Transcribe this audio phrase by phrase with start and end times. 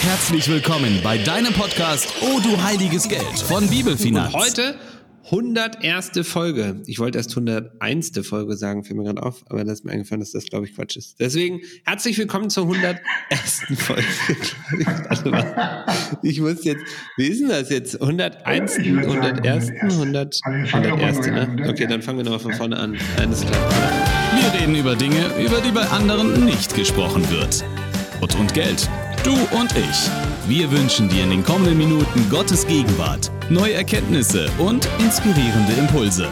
[0.00, 4.32] Herzlich willkommen bei deinem Podcast Oh du heiliges Geld von Bibelfinanz.
[4.32, 4.76] Und heute
[5.24, 6.12] 101.
[6.22, 6.80] Folge.
[6.86, 8.12] Ich wollte erst 101.
[8.22, 10.76] Folge sagen, fällt mir gerade auf, aber das ist mir eingefallen, dass das, glaube ich,
[10.76, 11.18] Quatsch ist.
[11.18, 13.00] Deswegen herzlich willkommen zur 101.
[13.76, 14.04] Folge.
[16.22, 16.84] ich muss jetzt,
[17.16, 18.00] wie ist denn das jetzt?
[18.00, 21.66] 101., 101., 100, 101., ne?
[21.68, 22.96] Okay, dann fangen wir nochmal von vorne an.
[23.18, 23.68] Alles klar.
[24.40, 27.64] Wir reden über Dinge, über die bei anderen nicht gesprochen wird.
[28.20, 28.88] Gott und Geld.
[29.28, 30.10] Du und ich.
[30.48, 36.26] Wir wünschen dir in den kommenden Minuten Gottes Gegenwart, neue Erkenntnisse und inspirierende Impulse.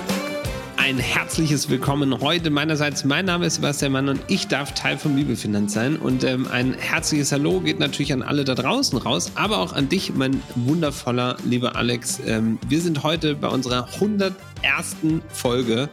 [0.78, 3.04] Ein herzliches Willkommen heute meinerseits.
[3.04, 5.96] Mein Name ist Sebastian Mann und ich darf Teil von Bibelfinanz sein.
[5.96, 9.90] Und ähm, ein herzliches Hallo geht natürlich an alle da draußen raus, aber auch an
[9.90, 12.18] dich, mein wundervoller, lieber Alex.
[12.26, 14.32] Ähm, wir sind heute bei unserer 101.
[15.34, 15.90] Folge.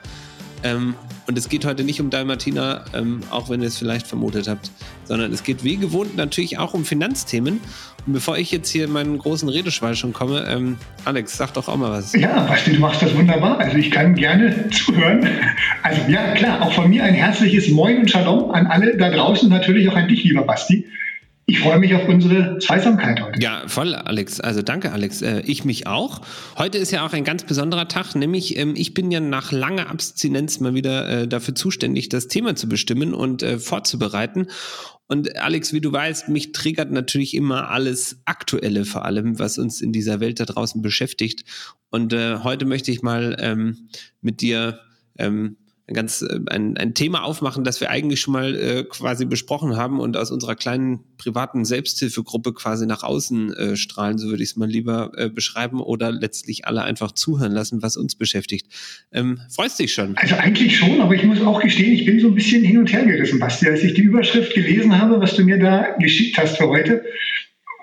[0.64, 0.96] Ähm,
[1.28, 4.72] und es geht heute nicht um Dalmatina, ähm, auch wenn ihr es vielleicht vermutet habt,
[5.06, 7.60] sondern es geht wie gewohnt natürlich auch um Finanzthemen.
[8.06, 11.70] Und bevor ich jetzt hier in meinen großen Redeschwall schon komme, ähm, Alex, sag doch
[11.70, 12.14] auch mal was.
[12.14, 13.60] Ja, Basti, du machst das wunderbar.
[13.60, 15.26] Also ich kann gerne zuhören.
[15.84, 19.50] Also ja, klar, auch von mir ein herzliches Moin und Shalom an alle da draußen,
[19.50, 20.86] natürlich auch an dich, lieber Basti.
[21.46, 23.42] Ich freue mich auf unsere Zweisamkeit heute.
[23.42, 24.40] Ja, voll, Alex.
[24.40, 25.22] Also danke, Alex.
[25.22, 26.22] Äh, ich mich auch.
[26.58, 29.90] Heute ist ja auch ein ganz besonderer Tag, nämlich ähm, ich bin ja nach langer
[29.90, 34.48] Abstinenz mal wieder äh, dafür zuständig, das Thema zu bestimmen und äh, vorzubereiten.
[35.08, 39.82] Und Alex, wie du weißt, mich triggert natürlich immer alles Aktuelle vor allem, was uns
[39.82, 41.44] in dieser Welt da draußen beschäftigt.
[41.90, 43.90] Und heute möchte ich mal ähm,
[44.22, 44.80] mit dir
[45.20, 45.58] ähm,
[45.88, 50.00] ganz äh, ein, ein Thema aufmachen, das wir eigentlich schon mal äh, quasi besprochen haben
[50.00, 54.56] und aus unserer kleinen privaten Selbsthilfegruppe quasi nach außen äh, strahlen, so würde ich es
[54.56, 58.68] mal lieber äh, beschreiben, oder letztlich alle einfach zuhören lassen, was uns beschäftigt.
[59.12, 60.16] Ähm, freust dich schon?
[60.16, 62.92] Also eigentlich schon, aber ich muss auch gestehen, ich bin so ein bisschen hin und
[62.92, 63.68] her gerissen, Basti.
[63.68, 67.04] Als ich die Überschrift gelesen habe, was du mir da geschickt hast für heute,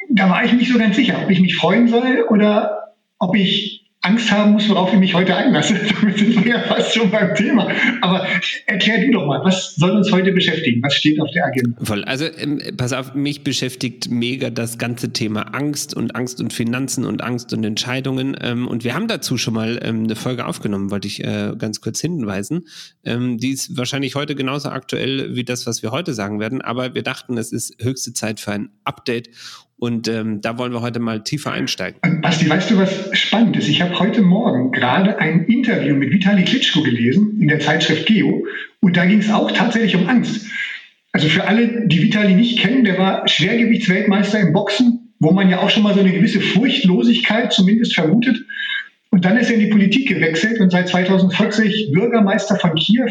[0.08, 3.79] da war ich nicht so ganz sicher, ob ich mich freuen soll oder ob ich
[4.02, 5.74] Angst haben muss, worauf ich mich heute einlasse.
[6.00, 7.70] Damit sind wir ja fast schon beim Thema.
[8.00, 8.26] Aber
[8.64, 10.82] erklär du doch mal, was soll uns heute beschäftigen?
[10.82, 11.76] Was steht auf der Agenda?
[11.84, 12.04] Voll.
[12.04, 17.04] Also ähm, pass auf, mich beschäftigt mega das ganze Thema Angst und Angst und Finanzen
[17.04, 18.34] und Angst und Entscheidungen.
[18.40, 21.82] Ähm, und wir haben dazu schon mal ähm, eine Folge aufgenommen, wollte ich äh, ganz
[21.82, 22.68] kurz hinweisen.
[23.04, 26.62] Ähm, die ist wahrscheinlich heute genauso aktuell wie das, was wir heute sagen werden.
[26.62, 29.28] Aber wir dachten, es ist höchste Zeit für ein Update.
[29.80, 32.20] Und ähm, da wollen wir heute mal tiefer einsteigen.
[32.20, 33.66] Basti, weißt du, was spannend ist?
[33.66, 38.44] Ich habe heute Morgen gerade ein Interview mit Vitali Klitschko gelesen in der Zeitschrift Geo.
[38.80, 40.46] Und da ging es auch tatsächlich um Angst.
[41.12, 45.60] Also für alle, die Vitali nicht kennen, der war Schwergewichtsweltmeister im Boxen, wo man ja
[45.60, 48.36] auch schon mal so eine gewisse Furchtlosigkeit zumindest vermutet.
[49.08, 53.10] Und dann ist er in die Politik gewechselt und seit 2040 Bürgermeister von Kiew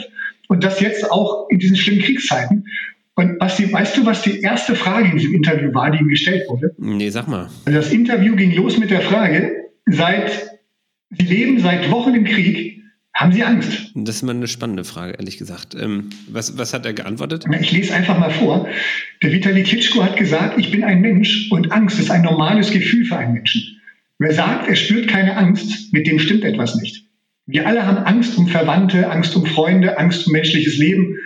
[0.49, 2.65] und das jetzt auch in diesen schlimmen Kriegszeiten.
[3.19, 6.43] Und Basti, weißt du, was die erste Frage in diesem Interview war, die ihm gestellt
[6.47, 6.73] wurde?
[6.77, 7.49] Nee, sag mal.
[7.65, 10.49] Also das Interview ging los mit der Frage, seit
[11.09, 12.81] Sie leben seit Wochen im Krieg,
[13.13, 13.91] haben Sie Angst?
[13.93, 15.75] Das ist mal eine spannende Frage, ehrlich gesagt.
[15.75, 17.43] Ähm, was, was hat er geantwortet?
[17.59, 18.69] Ich lese einfach mal vor.
[19.21, 23.03] Der Vitali Klitschko hat gesagt, ich bin ein Mensch und Angst ist ein normales Gefühl
[23.03, 23.81] für einen Menschen.
[24.17, 27.03] Wer sagt, er spürt keine Angst, mit dem stimmt etwas nicht.
[27.47, 31.17] Wir alle haben Angst um Verwandte, Angst um Freunde, Angst um menschliches Leben.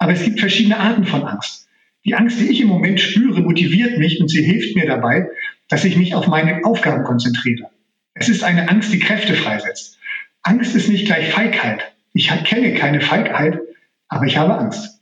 [0.00, 1.68] Aber es gibt verschiedene Arten von Angst.
[2.06, 5.28] Die Angst, die ich im Moment spüre, motiviert mich und sie hilft mir dabei,
[5.68, 7.70] dass ich mich auf meine Aufgaben konzentriere.
[8.14, 9.98] Es ist eine Angst, die Kräfte freisetzt.
[10.42, 11.92] Angst ist nicht gleich Feigheit.
[12.14, 13.60] Ich kenne keine Feigheit,
[14.08, 14.99] aber ich habe Angst.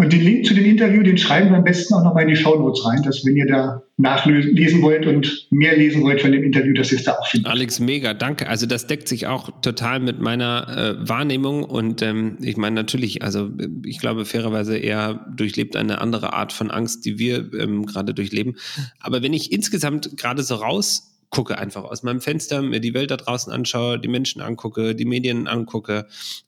[0.00, 2.36] Und den Link zu dem Interview, den schreiben wir am besten auch nochmal in die
[2.36, 6.72] Shownotes rein, dass wenn ihr da nachlesen wollt und mehr lesen wollt von dem Interview,
[6.72, 7.50] dass ihr es da auch findet.
[7.50, 8.48] Alex, mega, danke.
[8.48, 10.68] Also das deckt sich auch total mit meiner
[11.02, 13.50] äh, Wahrnehmung und ähm, ich meine natürlich, also
[13.84, 18.56] ich glaube fairerweise er durchlebt eine andere Art von Angst, die wir ähm, gerade durchleben.
[19.00, 23.10] Aber wenn ich insgesamt gerade so raus gucke einfach aus meinem Fenster, mir die Welt
[23.10, 26.06] da draußen anschaue, die Menschen angucke, die Medien angucke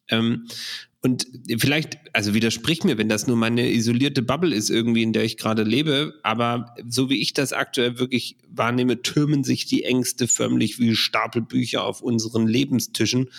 [0.09, 0.47] ähm,
[1.03, 1.27] und
[1.59, 5.39] vielleicht, also widersprich mir, wenn das nur meine isolierte Bubble ist irgendwie, in der ich
[5.39, 10.79] gerade lebe, aber so wie ich das aktuell wirklich wahrnehme, türmen sich die Ängste förmlich
[10.79, 13.31] wie Stapelbücher auf unseren Lebenstischen.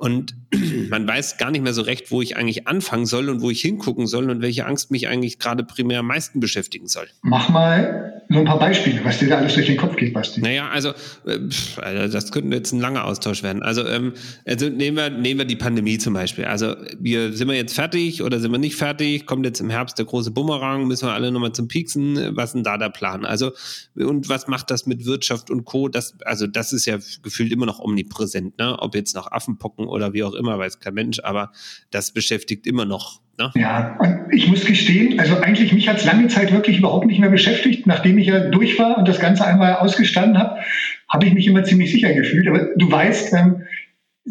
[0.00, 0.34] Und
[0.88, 3.60] man weiß gar nicht mehr so recht, wo ich eigentlich anfangen soll und wo ich
[3.60, 7.06] hingucken soll und welche Angst mich eigentlich gerade primär am meisten beschäftigen soll.
[7.20, 10.40] Mach mal so ein paar Beispiele, was dir da alles durch den Kopf geht, Basti.
[10.40, 10.90] Naja, also,
[11.26, 11.40] äh,
[11.82, 13.62] also das könnte jetzt ein langer Austausch werden.
[13.62, 14.14] Also, ähm,
[14.46, 16.46] also nehmen, wir, nehmen wir die Pandemie zum Beispiel.
[16.46, 19.26] Also wir sind wir jetzt fertig oder sind wir nicht fertig?
[19.26, 20.86] Kommt jetzt im Herbst der große Bumerang?
[20.86, 22.34] Müssen wir alle nochmal zum Pieksen?
[22.36, 23.26] Was ist denn da der Plan?
[23.26, 23.52] Also
[23.96, 25.88] und was macht das mit Wirtschaft und Co?
[25.88, 28.78] Das, also das ist ja gefühlt immer noch omnipräsent, ne?
[28.78, 31.52] Ob jetzt nach Affenpocken oder wie auch immer, weiß kein Mensch, aber
[31.90, 33.50] das beschäftigt immer noch Ne?
[33.54, 37.20] Ja, und ich muss gestehen, also eigentlich mich hat es lange Zeit wirklich überhaupt nicht
[37.20, 37.86] mehr beschäftigt.
[37.86, 40.60] Nachdem ich ja durch war und das Ganze einmal ausgestanden habe,
[41.08, 42.46] habe ich mich immer ziemlich sicher gefühlt.
[42.48, 43.62] Aber du weißt, ähm,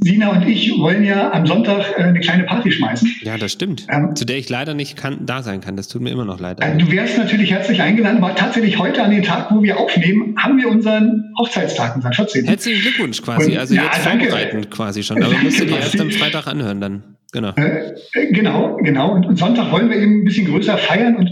[0.02, 3.10] Sina und ich wollen ja am Sonntag äh, eine kleine Party schmeißen.
[3.24, 3.86] Ja, das stimmt.
[3.90, 5.76] Ähm, Zu der ich leider nicht kann, da sein kann.
[5.76, 6.60] Das tut mir immer noch leid.
[6.62, 10.36] Äh, du wärst natürlich herzlich eingeladen, aber tatsächlich heute an den Tag, wo wir aufnehmen,
[10.38, 12.46] haben wir unseren Hochzeitstag, unseren 14.
[12.46, 13.52] Herzlichen Glückwunsch quasi.
[13.52, 14.26] Und, also ja, jetzt danke.
[14.30, 15.18] vorbereitend quasi schon.
[15.18, 17.04] Aber danke, musst du dir erst am Freitag anhören dann.
[17.32, 17.54] Genau.
[17.58, 19.12] Äh, äh, genau, genau.
[19.14, 21.32] Und, und Sonntag wollen wir eben ein bisschen größer feiern und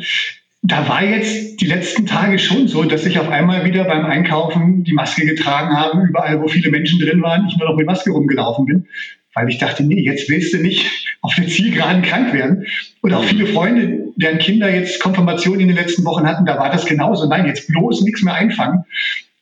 [0.67, 4.83] da war jetzt die letzten Tage schon so, dass ich auf einmal wieder beim Einkaufen
[4.83, 8.11] die Maske getragen habe, überall, wo viele Menschen drin waren, ich nur noch mit Maske
[8.11, 8.87] rumgelaufen bin,
[9.33, 10.85] weil ich dachte, nee, jetzt willst du nicht
[11.21, 12.65] auf der Zielgeraden krank werden.
[13.01, 16.69] Und auch viele Freunde, deren Kinder jetzt Konfirmation in den letzten Wochen hatten, da war
[16.69, 17.29] das genauso.
[17.29, 18.83] Nein, jetzt bloß nichts mehr einfangen,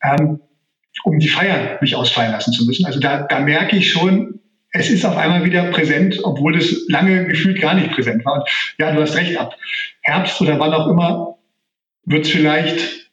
[0.03, 0.39] ähm,
[1.03, 2.85] um die Feier nicht ausfallen lassen zu müssen.
[2.85, 4.41] Also da, da merke ich schon,
[4.77, 8.35] es ist auf einmal wieder präsent, obwohl es lange gefühlt gar nicht präsent war.
[8.35, 8.43] Und
[8.77, 9.55] ja, du hast recht, ab
[10.01, 11.37] Herbst oder wann auch immer
[12.03, 13.09] wird es vielleicht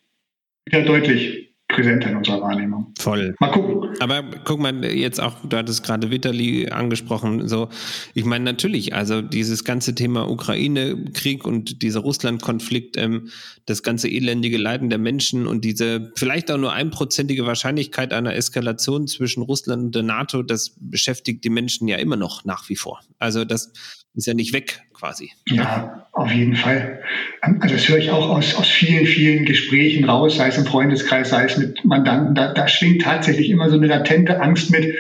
[0.65, 1.42] wieder deutlich
[1.73, 2.93] präsenter in unserer Wahrnehmung.
[2.99, 3.35] Voll.
[3.41, 3.91] Mal gucken.
[4.01, 7.69] Aber guck mal, jetzt auch, du hattest gerade Vitali angesprochen, so,
[8.15, 13.29] ich meine natürlich, also dieses ganze Thema Ukraine-Krieg und dieser Russland-Konflikt, ähm,
[13.67, 19.07] das ganze elendige Leiden der Menschen und diese vielleicht auch nur einprozentige Wahrscheinlichkeit einer Eskalation
[19.07, 23.01] zwischen Russland und der NATO, das beschäftigt die Menschen ja immer noch nach wie vor.
[23.19, 23.73] Also das
[24.15, 25.33] ist ja nicht weg quasi.
[25.47, 27.03] Ja, auf jeden Fall.
[27.43, 30.67] Ähm, also das höre ich auch aus, aus vielen, vielen Gesprächen raus, sei es im
[30.67, 32.35] Freundeskreis, sei es mit Mandanten.
[32.35, 34.97] Da, da schwingt tatsächlich immer so eine latente Angst mit,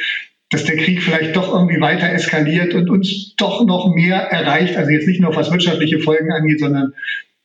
[0.50, 4.76] dass der Krieg vielleicht doch irgendwie weiter eskaliert und uns doch noch mehr erreicht.
[4.76, 6.92] Also jetzt nicht nur was wirtschaftliche Folgen angeht, sondern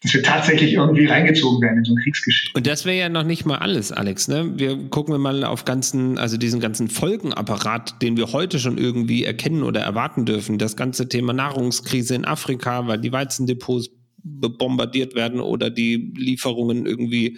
[0.04, 2.52] dass wir tatsächlich irgendwie reingezogen werden in so ein Kriegsgeschehen.
[2.56, 4.28] Und das wäre ja noch nicht mal alles, Alex.
[4.28, 4.54] Ne?
[4.56, 9.64] Wir gucken mal auf ganzen, also diesen ganzen Folgenapparat, den wir heute schon irgendwie erkennen
[9.64, 10.60] oder erwarten dürfen.
[10.60, 13.90] Das ganze Thema Nahrungskrise in Afrika, weil die Weizendepots
[14.24, 17.38] bombardiert werden oder die Lieferungen irgendwie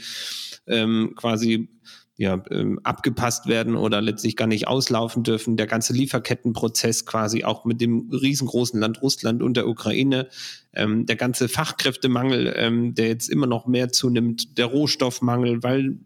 [0.68, 1.70] ähm, quasi
[2.20, 5.56] ja, ähm, abgepasst werden oder letztlich gar nicht auslaufen dürfen.
[5.56, 10.28] Der ganze Lieferkettenprozess quasi auch mit dem riesengroßen Land Russland und der Ukraine.
[10.74, 14.58] Ähm, der ganze Fachkräftemangel, ähm, der jetzt immer noch mehr zunimmt.
[14.58, 15.98] Der Rohstoffmangel, weil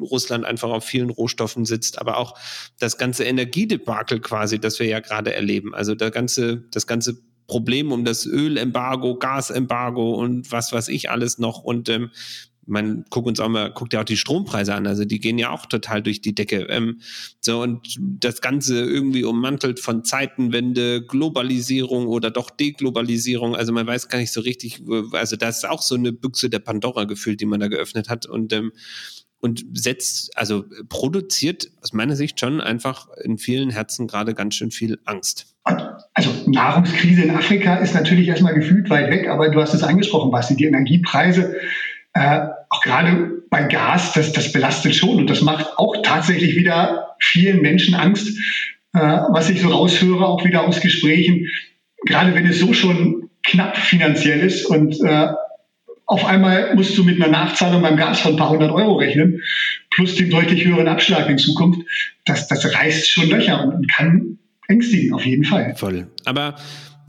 [0.00, 2.36] Russland einfach auf vielen Rohstoffen sitzt, aber auch
[2.80, 5.72] das ganze Energiedebakel quasi, das wir ja gerade erleben.
[5.72, 11.38] Also der ganze, das ganze Problem um das Ölembargo, Gasembargo und was weiß ich alles
[11.38, 11.62] noch.
[11.62, 12.10] Und ähm,
[12.70, 15.50] man guckt uns auch mal, guckt ja auch die Strompreise an, also die gehen ja
[15.50, 16.66] auch total durch die Decke.
[16.70, 17.00] Ähm,
[17.40, 23.56] so und das Ganze irgendwie ummantelt von Zeitenwende, Globalisierung oder doch Deglobalisierung.
[23.56, 24.82] Also man weiß gar nicht so richtig,
[25.12, 28.26] also das ist auch so eine Büchse der Pandora gefühlt, die man da geöffnet hat
[28.26, 28.72] und ähm,
[29.42, 34.70] und setzt, also produziert aus meiner Sicht schon einfach in vielen Herzen gerade ganz schön
[34.70, 35.54] viel Angst.
[36.14, 40.30] Also Nahrungskrise in Afrika ist natürlich erstmal gefühlt weit weg, aber du hast es angesprochen,
[40.30, 41.56] Basti, die Energiepreise
[42.14, 47.16] äh, auch gerade bei Gas, das, das belastet schon und das macht auch tatsächlich wieder
[47.20, 48.28] vielen Menschen Angst,
[48.94, 51.48] äh, was ich so raushöre, auch wieder aus Gesprächen,
[52.06, 55.28] gerade wenn es so schon knapp finanziell ist und äh,
[56.06, 59.42] auf einmal musst du mit einer Nachzahlung beim Gas von ein paar hundert Euro rechnen,
[59.90, 61.82] plus dem deutlich höheren Abschlag in Zukunft.
[62.24, 65.74] Das, das reißt schon Löcher und kann ängstigen, auf jeden Fall.
[65.76, 66.08] Voll.
[66.24, 66.56] Aber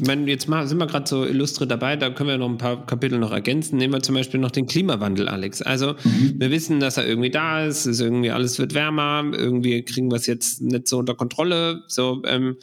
[0.07, 2.85] wenn jetzt mal sind wir gerade so illustre dabei, da können wir noch ein paar
[2.85, 3.77] Kapitel noch ergänzen.
[3.77, 5.61] Nehmen wir zum Beispiel noch den Klimawandel, Alex.
[5.61, 6.35] Also mhm.
[6.37, 10.17] wir wissen, dass er irgendwie da ist, ist irgendwie alles wird wärmer, irgendwie kriegen wir
[10.17, 11.83] es jetzt nicht so unter Kontrolle.
[11.87, 12.57] So ähm,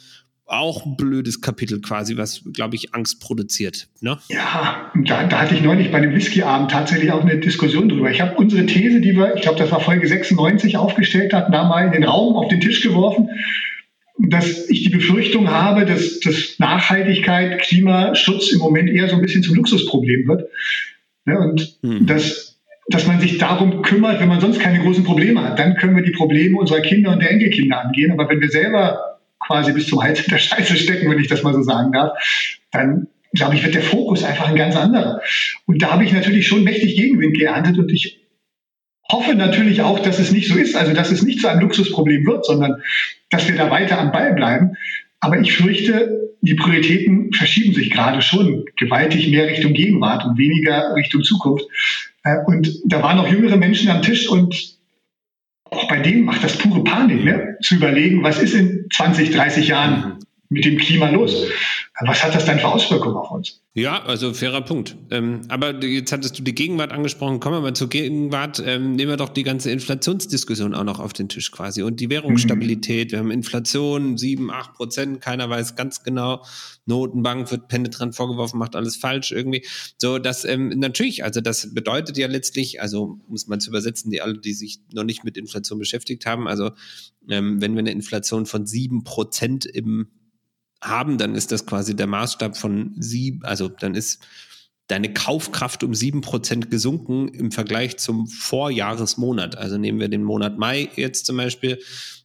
[0.49, 3.87] auch ein blödes Kapitel quasi, was, glaube ich, Angst produziert.
[4.01, 4.17] Ne?
[4.29, 8.09] Ja, da, da hatte ich neulich bei dem Whiskyabend tatsächlich auch eine Diskussion drüber.
[8.09, 11.67] Ich habe unsere These, die wir, ich glaube, das war Folge 96 aufgestellt hatten, da
[11.67, 13.29] mal in den Raum auf den Tisch geworfen
[14.19, 19.43] dass ich die Befürchtung habe, dass, dass Nachhaltigkeit, Klimaschutz im Moment eher so ein bisschen
[19.43, 20.49] zum Luxusproblem wird.
[21.25, 22.05] Ja, und hm.
[22.05, 22.59] dass,
[22.89, 26.03] dass man sich darum kümmert, wenn man sonst keine großen Probleme hat, dann können wir
[26.03, 28.11] die Probleme unserer Kinder und der Enkelkinder angehen.
[28.11, 31.43] Aber wenn wir selber quasi bis zum Hals in der Scheiße stecken, wenn ich das
[31.43, 32.17] mal so sagen darf,
[32.71, 35.21] dann glaube ich, wird der Fokus einfach ein ganz anderer.
[35.65, 38.19] Und da habe ich natürlich schon mächtig Gegenwind geerntet und ich
[39.11, 42.25] hoffe natürlich auch, dass es nicht so ist, also dass es nicht zu einem Luxusproblem
[42.25, 42.81] wird, sondern
[43.29, 44.75] dass wir da weiter am Ball bleiben.
[45.19, 50.95] Aber ich fürchte, die Prioritäten verschieben sich gerade schon gewaltig mehr Richtung Gegenwart und weniger
[50.95, 51.65] Richtung Zukunft.
[52.23, 54.77] Äh, und da waren noch jüngere Menschen am Tisch und
[55.65, 57.57] auch bei denen macht das pure Panik, ne?
[57.61, 60.17] zu überlegen, was ist in 20, 30 Jahren
[60.49, 61.45] mit dem Klima los?
[62.01, 63.61] Was hat das dann für Auswirkungen auf uns?
[63.73, 64.95] Ja, also fairer Punkt.
[65.11, 67.39] Ähm, aber jetzt hattest du die Gegenwart angesprochen.
[67.39, 68.63] Kommen wir mal zur Gegenwart.
[68.65, 72.09] Ähm, nehmen wir doch die ganze Inflationsdiskussion auch noch auf den Tisch quasi und die
[72.09, 73.07] Währungsstabilität.
[73.07, 73.11] Mhm.
[73.11, 75.21] Wir haben Inflation, sieben, acht Prozent.
[75.21, 76.43] Keiner weiß ganz genau.
[76.85, 79.65] Notenbank wird penetrant vorgeworfen, macht alles falsch irgendwie.
[79.97, 84.21] So, das ähm, natürlich, also das bedeutet ja letztlich, also muss man es übersetzen, die
[84.21, 86.47] alle, die sich noch nicht mit Inflation beschäftigt haben.
[86.47, 86.71] Also
[87.29, 90.07] ähm, wenn wir eine Inflation von sieben Prozent im
[90.81, 94.21] haben, dann ist das quasi der Maßstab von sieben, also dann ist
[94.87, 99.55] deine Kaufkraft um sieben Prozent gesunken im Vergleich zum Vorjahresmonat.
[99.55, 101.79] Also nehmen wir den Monat Mai jetzt zum Beispiel,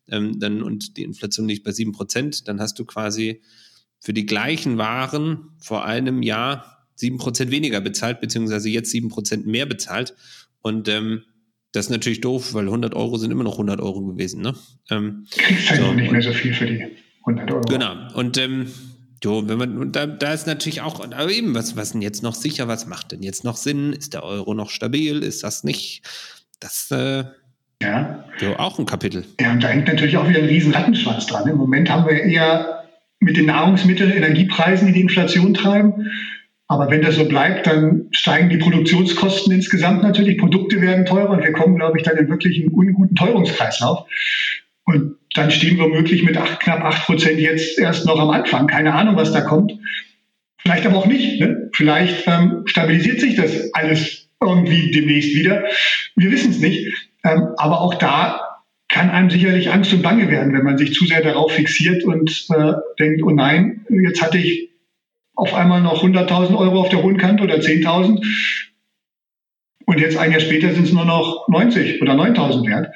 [0.09, 3.43] ähm, dann und die Inflation liegt bei sieben Prozent, dann hast du quasi
[4.01, 9.47] für die gleichen Waren vor einem Jahr sieben Prozent weniger bezahlt, beziehungsweise jetzt sieben Prozent
[9.47, 10.15] mehr bezahlt.
[10.63, 11.23] Und ähm,
[11.73, 14.43] das ist natürlich doof, weil 100 Euro sind immer noch 100 Euro gewesen.
[14.43, 14.55] Ne?
[14.91, 16.87] Ähm, Kriegst halt so, nicht mehr so viel für die.
[17.27, 17.61] 100 Euro.
[17.63, 17.95] Genau.
[18.15, 18.67] Und ähm,
[19.23, 22.35] jo, wenn man, da, da ist natürlich auch, aber eben, was, was denn jetzt noch
[22.35, 23.93] sicher, was macht denn jetzt noch Sinn?
[23.93, 25.23] Ist der Euro noch stabil?
[25.23, 26.03] Ist das nicht?
[26.61, 27.25] Das äh,
[27.83, 28.25] ja.
[28.39, 29.25] So, auch ein Kapitel.
[29.41, 31.49] Ja, und da hängt natürlich auch wieder ein riesen Rattenschwanz dran.
[31.49, 32.85] Im Moment haben wir eher
[33.21, 36.11] mit den Nahrungsmitteln, Energiepreisen, die die Inflation treiben.
[36.67, 40.39] Aber wenn das so bleibt, dann steigen die Produktionskosten insgesamt natürlich.
[40.39, 44.07] Produkte werden teurer und wir kommen, glaube ich, dann in wirklich einen unguten Teuerungskreislauf.
[44.85, 48.67] Und dann stehen wir möglich mit acht, knapp 8 Prozent jetzt erst noch am Anfang.
[48.67, 49.73] Keine Ahnung, was da kommt.
[50.59, 51.41] Vielleicht aber auch nicht.
[51.41, 51.71] Ne?
[51.75, 55.65] Vielleicht ähm, stabilisiert sich das alles irgendwie demnächst wieder.
[56.17, 56.87] Wir wissen es nicht.
[57.25, 58.41] Ähm, aber auch da
[58.89, 62.47] kann einem sicherlich Angst und Bange werden, wenn man sich zu sehr darauf fixiert und
[62.57, 64.71] äh, denkt, oh nein, jetzt hatte ich
[65.35, 68.25] auf einmal noch 100.000 Euro auf der hohen Kante oder 10.000
[69.87, 72.95] und jetzt ein Jahr später sind es nur noch 90 oder 9.000 wert.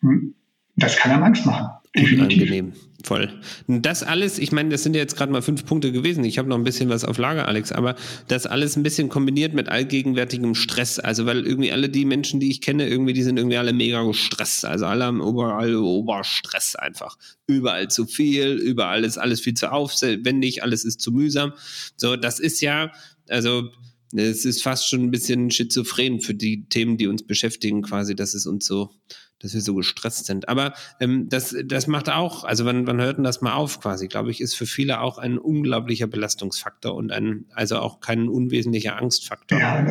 [0.00, 0.34] Hm.
[0.78, 1.68] Das kann einem Angst machen.
[1.96, 3.32] Unangenehm, voll.
[3.66, 6.22] Das alles, ich meine, das sind ja jetzt gerade mal fünf Punkte gewesen.
[6.22, 7.96] Ich habe noch ein bisschen was auf Lager, Alex, aber
[8.28, 11.00] das alles ein bisschen kombiniert mit allgegenwärtigem Stress.
[11.00, 14.04] Also, weil irgendwie alle die Menschen, die ich kenne, irgendwie, die sind irgendwie alle mega
[14.04, 14.64] gestresst.
[14.64, 17.16] Also alle haben überall Oberstress einfach.
[17.48, 21.54] Überall zu viel, überall ist alles viel zu aufwendig, alles ist zu mühsam.
[21.96, 22.92] So, das ist ja,
[23.28, 23.70] also,
[24.14, 28.34] es ist fast schon ein bisschen schizophren für die Themen, die uns beschäftigen, quasi, dass
[28.34, 28.90] es uns so
[29.40, 30.48] dass wir so gestresst sind.
[30.48, 34.08] Aber ähm, das, das macht auch, also wann, wann hört denn das mal auf quasi,
[34.08, 38.96] glaube ich, ist für viele auch ein unglaublicher Belastungsfaktor und ein, also auch kein unwesentlicher
[38.96, 39.58] Angstfaktor.
[39.58, 39.86] Ja,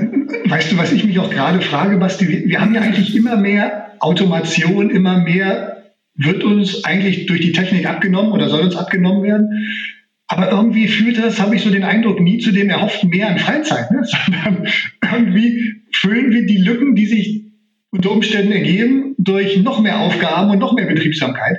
[0.46, 3.96] weißt du, was ich mich auch gerade frage, Basti, wir, haben ja eigentlich immer mehr
[4.00, 9.70] Automation, immer mehr wird uns eigentlich durch die Technik abgenommen oder soll uns abgenommen werden.
[10.28, 13.40] Aber irgendwie führt das, habe ich so den Eindruck, nie zu dem erhofften Mehr an
[13.40, 14.04] Freizeit, ne?
[14.26, 14.68] sondern
[15.02, 17.47] irgendwie füllen wir die Lücken, die sich
[17.92, 21.58] unter Umständen ergeben durch noch mehr Aufgaben und noch mehr Betriebsamkeit.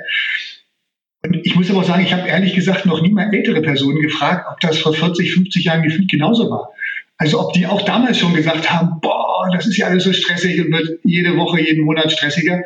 [1.23, 4.01] Und ich muss aber auch sagen, ich habe ehrlich gesagt noch nie mal ältere Personen
[4.01, 6.69] gefragt, ob das vor 40, 50 Jahren gefühlt genauso war.
[7.17, 10.63] Also ob die auch damals schon gesagt haben, boah, das ist ja alles so stressig
[10.63, 12.61] und wird jede Woche, jeden Monat stressiger.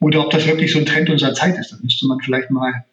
[0.00, 1.72] Oder ob das wirklich so ein Trend unserer Zeit ist.
[1.72, 2.84] Das müsste man vielleicht mal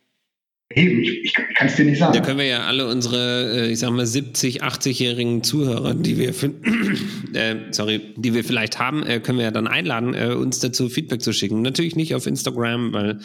[0.73, 2.13] Eben, ich, ich kann es dir nicht sagen.
[2.13, 6.29] Da können wir ja alle unsere, äh, ich sag mal, 70, 80-jährigen Zuhörer, die wir,
[7.33, 10.89] äh, sorry, die wir vielleicht haben, äh, können wir ja dann einladen, äh, uns dazu
[10.89, 11.61] Feedback zu schicken.
[11.61, 13.19] Natürlich nicht auf Instagram, weil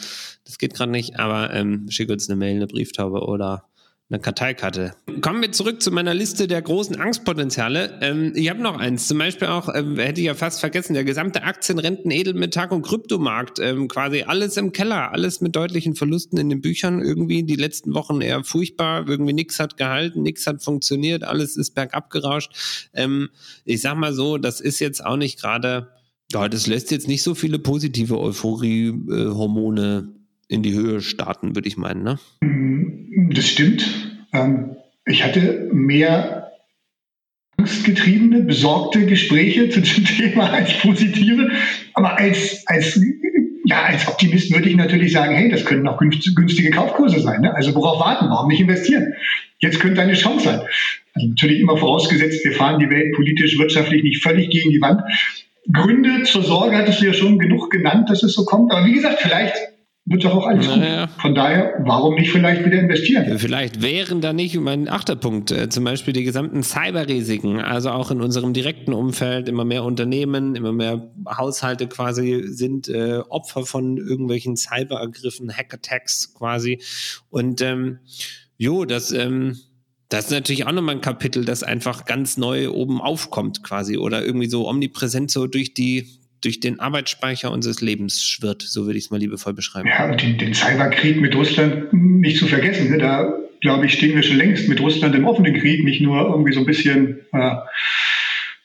[0.45, 3.70] das geht gerade nicht, aber ähm, schick uns eine Mail, eine Brieftaube oder
[4.11, 4.93] eine Karteikarte.
[5.21, 7.97] Kommen wir zurück zu meiner Liste der großen Angstpotenziale.
[8.01, 9.07] Ähm, ich habe noch eins.
[9.07, 12.81] Zum Beispiel auch, ähm, hätte ich ja fast vergessen, der gesamte Aktien, Renten, Edelmetall und
[12.81, 13.59] Kryptomarkt.
[13.59, 16.99] Ähm, quasi alles im Keller, alles mit deutlichen Verlusten in den Büchern.
[16.99, 19.07] Irgendwie die letzten Wochen eher furchtbar.
[19.07, 22.89] Irgendwie nichts hat gehalten, nichts hat funktioniert, alles ist bergab gerauscht.
[22.93, 23.29] Ähm,
[23.63, 25.87] ich sag mal so, das ist jetzt auch nicht gerade,
[26.33, 30.20] ja, das lässt jetzt nicht so viele positive Euphorie-Hormone
[30.51, 32.19] in die Höhe starten, würde ich meinen, ne?
[33.33, 33.87] Das stimmt.
[34.33, 36.51] Ähm, ich hatte mehr
[37.57, 41.51] angstgetriebene, besorgte Gespräche zu diesem Thema als positive.
[41.93, 42.99] Aber als, als,
[43.65, 47.41] ja, als Optimist würde ich natürlich sagen, hey, das könnten auch günstige Kaufkurse sein.
[47.41, 47.55] Ne?
[47.55, 48.29] Also worauf warten?
[48.29, 49.13] Warum nicht investieren?
[49.59, 50.61] Jetzt könnte eine Chance sein.
[51.13, 55.01] Also natürlich immer vorausgesetzt, wir fahren die Welt politisch, wirtschaftlich nicht völlig gegen die Wand.
[55.71, 58.71] Gründe zur Sorge hattest du ja schon genug genannt, dass es so kommt.
[58.71, 59.55] Aber wie gesagt, vielleicht
[60.05, 61.05] wird doch auch alles naja.
[61.05, 61.21] gut.
[61.21, 63.37] Von daher, warum nicht vielleicht wieder investieren?
[63.37, 68.09] Vielleicht wären da nicht mein achter Punkt, äh, zum Beispiel die gesamten Cyberrisiken, also auch
[68.09, 73.97] in unserem direkten Umfeld immer mehr Unternehmen, immer mehr Haushalte quasi sind äh, Opfer von
[73.97, 76.81] irgendwelchen Cyberangriffen, Hackattacks quasi.
[77.29, 77.99] Und ähm,
[78.57, 79.57] jo, das ähm,
[80.09, 84.25] das ist natürlich auch nochmal ein Kapitel, das einfach ganz neu oben aufkommt quasi oder
[84.25, 86.05] irgendwie so omnipräsent so durch die
[86.41, 89.87] durch den Arbeitsspeicher unseres Lebens schwirrt, so würde ich es mal liebevoll beschreiben.
[89.87, 92.89] Ja, und den, den Cyberkrieg mit Russland nicht zu vergessen.
[92.89, 92.97] Ne?
[92.97, 96.53] Da glaube ich, stehen wir schon längst mit Russland im offenen Krieg, nicht nur irgendwie
[96.53, 97.55] so ein bisschen äh,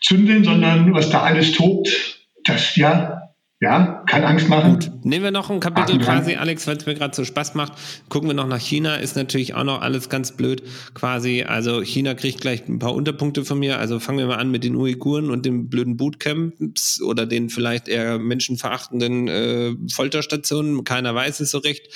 [0.00, 3.25] zündeln, sondern was da alles tobt, das ja
[3.60, 4.72] ja, kann Angst machen.
[4.75, 4.90] Gut.
[5.02, 7.72] Nehmen wir noch ein Kapitel quasi, Alex, weil es mir gerade so Spaß macht.
[8.10, 11.42] Gucken wir noch nach China, ist natürlich auch noch alles ganz blöd quasi.
[11.42, 13.78] Also China kriegt gleich ein paar Unterpunkte von mir.
[13.78, 17.88] Also fangen wir mal an mit den Uiguren und den blöden Bootcamps oder den vielleicht
[17.88, 20.84] eher menschenverachtenden äh, Folterstationen.
[20.84, 21.88] Keiner weiß es so recht.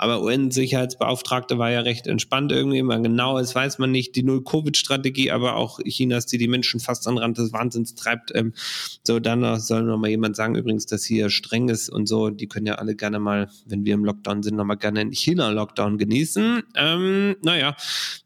[0.00, 2.82] Aber UN-Sicherheitsbeauftragte war ja recht entspannt irgendwie.
[2.82, 4.16] Man genau ist, weiß man nicht.
[4.16, 8.34] Die Null-Covid-Strategie, aber auch Chinas, die die Menschen fast an Rand des Wahnsinns treibt.
[8.34, 8.54] Ähm,
[9.02, 12.30] so, dann soll noch mal jemand sagen, übrigens, dass hier streng ist und so.
[12.30, 15.12] Die können ja alle gerne mal, wenn wir im Lockdown sind, noch mal gerne in
[15.12, 16.62] China-Lockdown genießen.
[16.76, 17.76] Ähm, naja,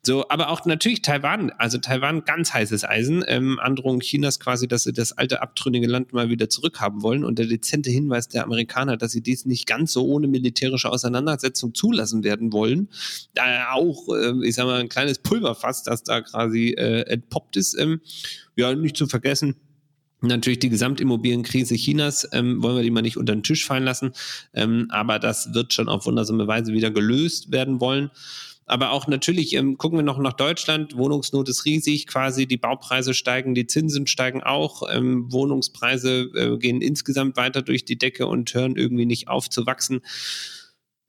[0.03, 1.51] so, aber auch natürlich Taiwan.
[1.59, 3.25] Also Taiwan ganz heißes Eisen.
[3.27, 7.25] Ähm, Androhung Chinas quasi, dass sie das alte abtrünnige Land mal wieder zurückhaben wollen.
[7.25, 11.64] Und der dezente Hinweis der Amerikaner, dass sie dies nicht ganz so ohne militärische Auseinandersetzung
[11.65, 12.89] Umsetzung zulassen werden wollen.
[13.35, 17.79] Da auch, äh, ich sag mal, ein kleines Pulverfass, das da quasi äh, entpoppt ist.
[17.79, 18.01] Ähm,
[18.57, 19.57] ja, nicht zu vergessen.
[20.21, 24.13] Natürlich die Gesamtimmobilienkrise Chinas, ähm, wollen wir die mal nicht unter den Tisch fallen lassen,
[24.55, 28.11] ähm, aber das wird schon auf wundersame Weise wieder gelöst werden wollen.
[28.67, 30.97] Aber auch natürlich ähm, gucken wir noch nach Deutschland.
[30.97, 36.81] Wohnungsnot ist riesig, quasi die Baupreise steigen, die Zinsen steigen auch, ähm, Wohnungspreise äh, gehen
[36.81, 40.01] insgesamt weiter durch die Decke und hören irgendwie nicht auf zu wachsen.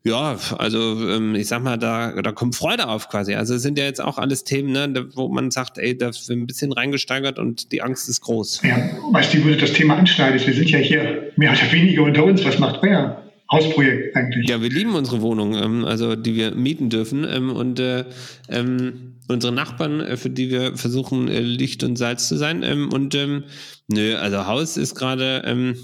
[0.06, 3.34] Ja, also ähm, ich sag mal, da, da kommt Freude auf quasi.
[3.34, 6.30] Also es sind ja jetzt auch alles Themen, ne, wo man sagt, ey, da wird
[6.30, 8.62] ein bisschen reingesteigert und die Angst ist groß.
[8.64, 8.78] Ja,
[9.12, 12.24] weißt du, wo du das Thema anschneidest, wir sind ja hier mehr oder weniger unter
[12.24, 12.46] uns.
[12.46, 13.24] Was macht wer?
[13.52, 14.48] Hausprojekt eigentlich.
[14.48, 17.26] Ja, wir lieben unsere Wohnung, ähm, also die wir mieten dürfen.
[17.28, 18.06] Ähm, und äh,
[18.50, 22.63] ähm, unsere Nachbarn, äh, für die wir versuchen, äh, Licht und Salz zu sein.
[22.63, 23.44] Ähm, und ähm,
[23.88, 25.75] nö, also Haus ist gerade ähm,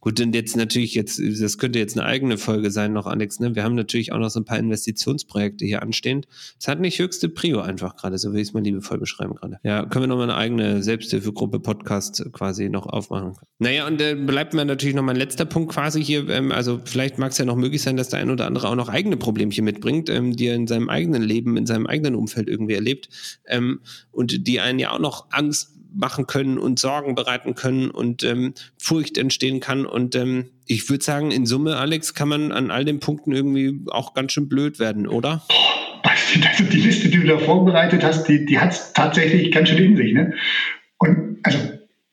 [0.00, 3.40] gut, und jetzt natürlich jetzt, das könnte jetzt eine eigene Folge sein noch, Alex.
[3.40, 3.54] Ne?
[3.54, 6.26] Wir haben natürlich auch noch so ein paar Investitionsprojekte hier anstehend.
[6.58, 9.58] Es hat nicht höchste Prio einfach gerade, so will ich es mal liebevoll beschreiben gerade.
[9.62, 13.34] Ja, können wir noch mal eine eigene Selbsthilfegruppe Podcast quasi noch aufmachen.
[13.58, 16.26] Naja, und äh, bleibt mir natürlich noch mein letzter Punkt quasi hier.
[16.52, 18.88] Also vielleicht mag es ja noch möglich sein, dass der ein oder andere auch noch
[18.88, 22.85] eigene Problemchen mitbringt, die er in seinem eigenen Leben, in seinem eigenen Umfeld irgendwie erlebt
[22.86, 23.08] erlebt
[23.46, 23.80] ähm,
[24.12, 28.54] und die einen ja auch noch Angst machen können und Sorgen bereiten können und ähm,
[28.78, 29.86] Furcht entstehen kann.
[29.86, 33.80] Und ähm, ich würde sagen, in Summe, Alex, kann man an all den Punkten irgendwie
[33.90, 35.42] auch ganz schön blöd werden, oder?
[36.04, 39.78] Also die Liste, die du da vorbereitet hast, die, die hat es tatsächlich ganz schön
[39.78, 40.12] in sich.
[40.12, 40.34] Ne?
[40.98, 41.58] Und also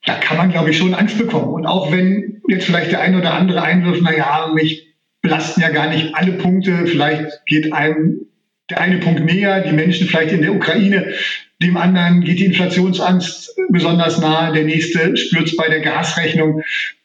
[0.05, 1.53] da kann man, glaube ich, schon Angst bekommen.
[1.53, 5.89] Und auch wenn jetzt vielleicht der ein oder andere einwirft, naja, mich belasten ja gar
[5.89, 8.27] nicht alle Punkte, vielleicht geht einem
[8.73, 11.13] der eine Punkt näher, die Menschen vielleicht in der Ukraine,
[11.61, 16.61] dem anderen geht die Inflationsangst besonders nahe, der nächste spürt es bei der Gasrechnung,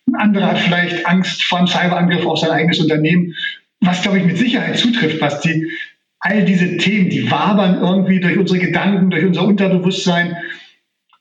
[0.09, 3.35] ein anderer hat vielleicht Angst vor einem Cyberangriff auf sein eigenes Unternehmen.
[3.81, 5.71] Was, glaube ich, mit Sicherheit zutrifft, was die,
[6.21, 10.37] all diese Themen, die wabern irgendwie durch unsere Gedanken, durch unser Unterbewusstsein.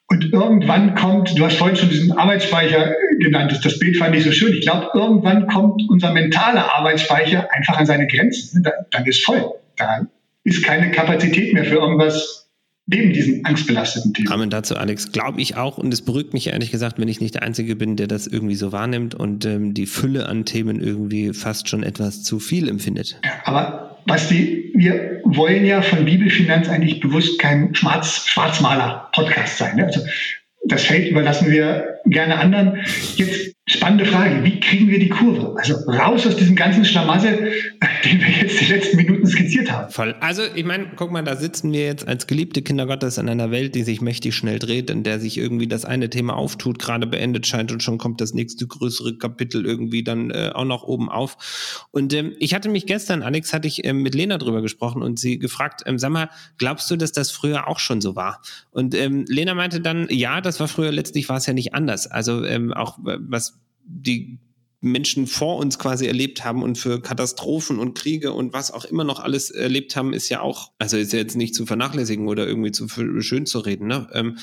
[0.07, 4.31] Und irgendwann kommt, du hast vorhin schon diesen Arbeitsspeicher genannt, das Bild fand ich so
[4.31, 4.53] schön.
[4.53, 8.65] Ich glaube, irgendwann kommt unser mentaler Arbeitsspeicher einfach an seine Grenzen.
[8.89, 9.43] Dann ist voll.
[9.75, 10.07] Da
[10.47, 12.49] ist keine Kapazität mehr für irgendwas
[12.85, 14.31] neben diesen angstbelasteten Themen.
[14.31, 15.11] Amen dazu, Alex.
[15.11, 15.77] Glaube ich auch.
[15.77, 18.55] Und es beruhigt mich ehrlich gesagt, wenn ich nicht der Einzige bin, der das irgendwie
[18.55, 23.19] so wahrnimmt und ähm, die Fülle an Themen irgendwie fast schon etwas zu viel empfindet.
[23.25, 29.75] Ja, aber Basti, wir wollen ja von Bibelfinanz eigentlich bewusst kein Schwarz Schwarzmaler-Podcast sein.
[29.75, 29.87] Ne?
[29.87, 29.99] Also
[30.63, 32.85] das Feld überlassen wir gerne anderen.
[33.17, 35.53] Jetzt spannende Frage, wie kriegen wir die Kurve?
[35.57, 37.51] Also raus aus diesem ganzen Schlamassel,
[38.05, 39.91] den wir jetzt die letzten Minuten skizziert haben.
[39.91, 40.15] Voll.
[40.21, 43.51] Also ich meine, guck mal, da sitzen wir jetzt als geliebte Kinder Gottes in einer
[43.51, 47.07] Welt, die sich mächtig schnell dreht, in der sich irgendwie das eine Thema auftut, gerade
[47.07, 51.09] beendet scheint und schon kommt das nächste größere Kapitel irgendwie dann äh, auch noch oben
[51.09, 51.87] auf.
[51.91, 55.19] Und ähm, ich hatte mich gestern, Alex, hatte ich ähm, mit Lena drüber gesprochen und
[55.19, 58.41] sie gefragt, ähm, sag mal, glaubst du, dass das früher auch schon so war?
[58.71, 62.07] Und ähm, Lena meinte dann, ja, das war früher, letztlich war es ja nicht anders.
[62.07, 64.39] Also ähm, auch was die
[64.79, 69.03] Menschen vor uns quasi erlebt haben und für Katastrophen und Kriege und was auch immer
[69.03, 72.47] noch alles erlebt haben, ist ja auch, also ist ja jetzt nicht zu vernachlässigen oder
[72.47, 73.87] irgendwie zu schön zu reden.
[73.87, 74.07] Ne?
[74.13, 74.37] Ähm,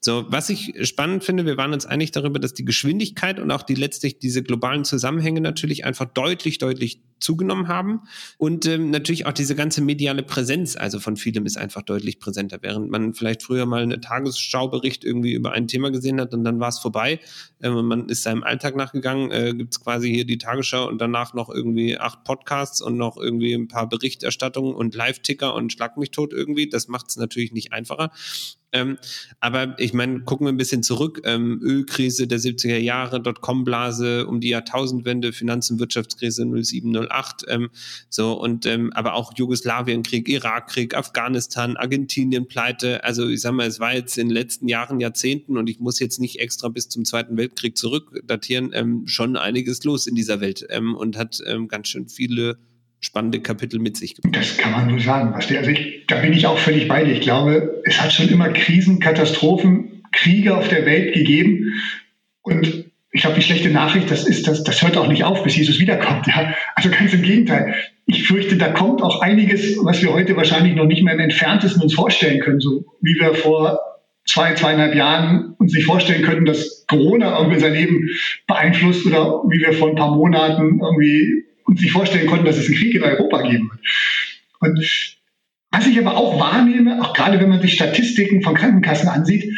[0.00, 3.62] so, was ich spannend finde, wir waren uns einig darüber, dass die Geschwindigkeit und auch
[3.62, 8.02] die letztlich diese globalen Zusammenhänge natürlich einfach deutlich, deutlich zugenommen haben.
[8.38, 12.58] Und ähm, natürlich auch diese ganze mediale Präsenz, also von vielem ist einfach deutlich präsenter.
[12.60, 16.60] Während man vielleicht früher mal eine Tagesschaubericht irgendwie über ein Thema gesehen hat und dann
[16.60, 17.20] war es vorbei.
[17.62, 21.34] Ähm, man ist seinem Alltag nachgegangen, äh, gibt es quasi hier die Tagesschau und danach
[21.34, 26.10] noch irgendwie acht Podcasts und noch irgendwie ein paar Berichterstattungen und Live-Ticker und Schlag mich
[26.10, 26.68] tot irgendwie.
[26.68, 28.10] Das macht es natürlich nicht einfacher.
[28.72, 28.98] Ähm,
[29.40, 31.22] aber ich meine, gucken wir ein bisschen zurück.
[31.24, 37.46] Ähm, Ölkrise der 70er Jahre, Dotcom-Blase um die Jahrtausendwende, Finanz- und Wirtschaftskrise 07, 08.
[37.48, 37.70] Ähm,
[38.08, 43.02] so und ähm, aber auch Jugoslawienkrieg, Irakkrieg, Afghanistan, Argentinien, Pleite.
[43.04, 45.98] Also ich sag mal, es war jetzt in den letzten Jahren, Jahrzehnten und ich muss
[45.98, 50.66] jetzt nicht extra bis zum Zweiten Weltkrieg zurückdatieren, ähm, schon einiges los in dieser Welt
[50.70, 52.58] ähm, und hat ganz schön viele
[53.00, 54.36] spannende Kapitel mit sich gebracht.
[54.36, 55.34] Das kann man nur sagen.
[55.34, 57.12] Also ich, da bin ich auch völlig bei dir.
[57.12, 61.74] Ich glaube, es hat schon immer Krisen, Katastrophen, Kriege auf der Welt gegeben.
[62.42, 65.56] Und ich glaube, die schlechte Nachricht, das ist, das, das hört auch nicht auf, bis
[65.56, 66.26] Jesus wiederkommt.
[66.26, 66.54] Ja?
[66.74, 67.74] Also ganz im Gegenteil.
[68.06, 71.82] Ich fürchte, da kommt auch einiges, was wir heute wahrscheinlich noch nicht mehr im Entferntesten
[71.82, 73.80] uns vorstellen können, so wie wir vor
[74.26, 78.08] zwei, zweieinhalb Jahren uns nicht vorstellen könnten, dass Corona irgendwie unser Leben
[78.46, 82.66] beeinflusst oder wie wir vor ein paar Monaten irgendwie uns nicht vorstellen konnten, dass es
[82.66, 83.80] einen Krieg in Europa geben wird.
[84.60, 85.16] Und
[85.70, 89.56] was ich aber auch wahrnehme, auch gerade wenn man sich Statistiken von Krankenkassen ansieht,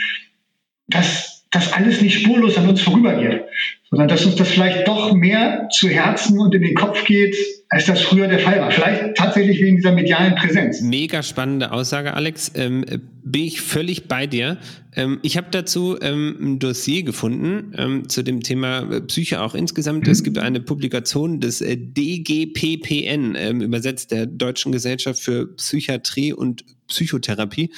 [0.88, 3.42] dass das alles nicht spurlos an uns vorübergeht,
[3.90, 7.36] sondern dass uns das vielleicht doch mehr zu Herzen und in den Kopf geht,
[7.68, 8.70] als das früher der Fall war.
[8.70, 10.80] Vielleicht tatsächlich wegen dieser medialen Präsenz.
[10.80, 12.52] Mega spannende Aussage, Alex.
[12.54, 12.84] Ähm,
[13.22, 14.58] bin ich völlig bei dir.
[14.96, 20.06] Ähm, ich habe dazu ähm, ein Dossier gefunden ähm, zu dem Thema Psyche auch insgesamt.
[20.06, 20.12] Mhm.
[20.12, 26.64] Es gibt eine Publikation des äh, DGPPN, ähm, übersetzt der Deutschen Gesellschaft für Psychiatrie und
[26.92, 27.72] Psychotherapie,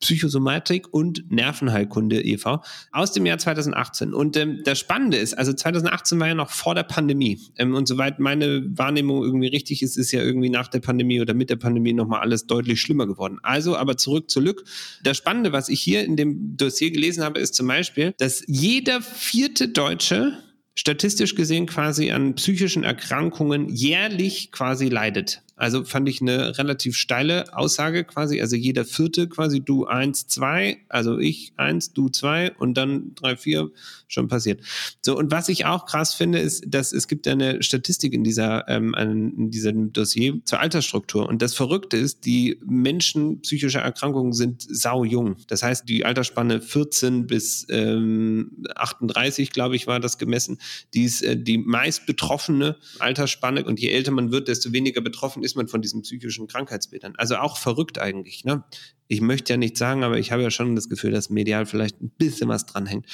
[0.00, 2.62] Psychosomatik und Nervenheilkunde e.V.
[2.92, 4.14] aus dem Jahr 2018.
[4.14, 7.40] Und ähm, das Spannende ist, also 2018 war ja noch vor der Pandemie.
[7.56, 11.34] Ähm, und soweit meine Wahrnehmung irgendwie richtig ist, ist ja irgendwie nach der Pandemie oder
[11.34, 13.38] mit der Pandemie nochmal alles deutlich schlimmer geworden.
[13.42, 14.64] Also aber zurück zu Lück.
[15.02, 19.02] Das Spannende, was ich hier in dem Dossier gelesen habe, ist zum Beispiel, dass jeder
[19.02, 20.38] vierte Deutsche
[20.74, 25.42] statistisch gesehen quasi an psychischen Erkrankungen jährlich quasi leidet.
[25.56, 28.40] Also fand ich eine relativ steile Aussage quasi.
[28.40, 33.36] Also jeder vierte quasi du eins, zwei, also ich eins, du zwei und dann drei,
[33.36, 33.70] vier
[34.08, 34.60] schon passiert.
[35.02, 38.68] So, und was ich auch krass finde, ist, dass es gibt eine Statistik in dieser,
[38.68, 41.28] ähm, in diesem Dossier zur Altersstruktur.
[41.28, 45.36] Und das Verrückte ist, die Menschen psychischer Erkrankungen sind sau jung.
[45.48, 50.58] Das heißt, die Altersspanne 14 bis ähm, 38, glaube ich, war das gemessen.
[50.94, 53.64] Die ist äh, die meist betroffene Altersspanne.
[53.64, 57.14] Und je älter man wird, desto weniger betroffen ist man von diesen psychischen Krankheitsbildern.
[57.16, 58.44] Also auch verrückt eigentlich.
[58.44, 58.64] Ne?
[59.08, 62.00] Ich möchte ja nicht sagen, aber ich habe ja schon das Gefühl, dass medial vielleicht
[62.00, 63.06] ein bisschen was dranhängt.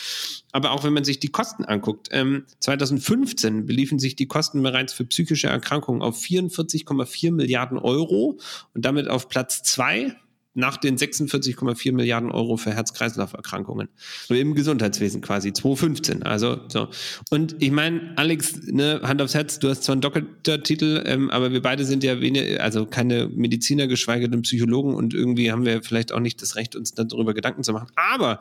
[0.52, 4.92] Aber auch wenn man sich die Kosten anguckt, ähm, 2015 beliefen sich die Kosten bereits
[4.92, 8.38] für psychische Erkrankungen auf 44,4 Milliarden Euro
[8.74, 10.16] und damit auf Platz zwei
[10.58, 13.88] nach den 46,4 Milliarden Euro für Herz-Kreislauf-Erkrankungen.
[14.28, 16.24] Im Gesundheitswesen quasi, 2015.
[16.24, 16.88] Also so.
[17.30, 21.52] Und ich meine, Alex, ne, Hand aufs Herz, du hast zwar einen Doktortitel, ähm, aber
[21.52, 25.82] wir beide sind ja wenig, also keine Mediziner, geschweige denn Psychologen und irgendwie haben wir
[25.82, 27.88] vielleicht auch nicht das Recht, uns darüber Gedanken zu machen.
[27.94, 28.40] Aber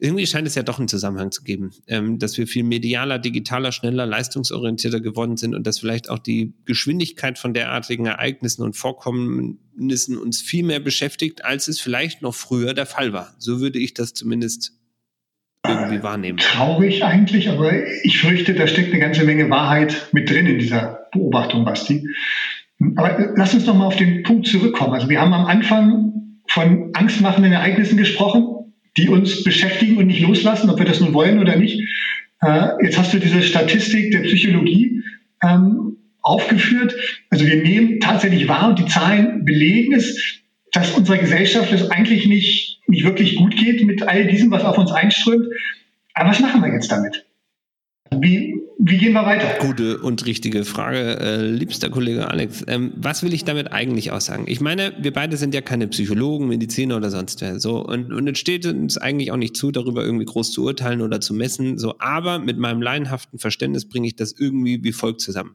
[0.00, 3.70] irgendwie scheint es ja doch einen Zusammenhang zu geben, ähm, dass wir viel medialer, digitaler,
[3.70, 10.16] schneller, leistungsorientierter geworden sind und dass vielleicht auch die Geschwindigkeit von derartigen Ereignissen und Vorkommnissen
[10.16, 13.34] uns viel mehr beschäftigt, als es vielleicht noch früher der Fall war.
[13.38, 14.72] So würde ich das zumindest
[15.66, 16.38] irgendwie wahrnehmen.
[16.38, 17.70] Traurig eigentlich, aber
[18.02, 22.08] ich fürchte, da steckt eine ganze Menge Wahrheit mit drin in dieser Beobachtung, Basti.
[22.96, 24.94] Aber lass uns noch mal auf den Punkt zurückkommen.
[24.94, 28.59] Also wir haben am Anfang von angstmachenden Ereignissen gesprochen
[28.96, 31.80] die uns beschäftigen und nicht loslassen, ob wir das nun wollen oder nicht.
[32.42, 35.02] Äh, jetzt hast du diese Statistik der Psychologie
[35.42, 36.94] ähm, aufgeführt.
[37.30, 40.40] Also wir nehmen tatsächlich wahr und die Zahlen belegen es,
[40.72, 44.78] dass unserer Gesellschaft es eigentlich nicht, nicht wirklich gut geht mit all diesem, was auf
[44.78, 45.46] uns einströmt.
[46.14, 47.24] Aber was machen wir jetzt damit?
[48.12, 49.58] Wie, wie gehen wir weiter?
[49.60, 52.64] Gute und richtige Frage, äh, liebster Kollege Alex.
[52.66, 54.46] Ähm, was will ich damit eigentlich aussagen?
[54.48, 57.60] Ich meine, wir beide sind ja keine Psychologen, Mediziner oder sonst wer.
[57.60, 61.02] So, und, und es steht uns eigentlich auch nicht zu, darüber irgendwie groß zu urteilen
[61.02, 61.78] oder zu messen.
[61.78, 65.54] So, aber mit meinem laienhaften Verständnis bringe ich das irgendwie wie folgt zusammen.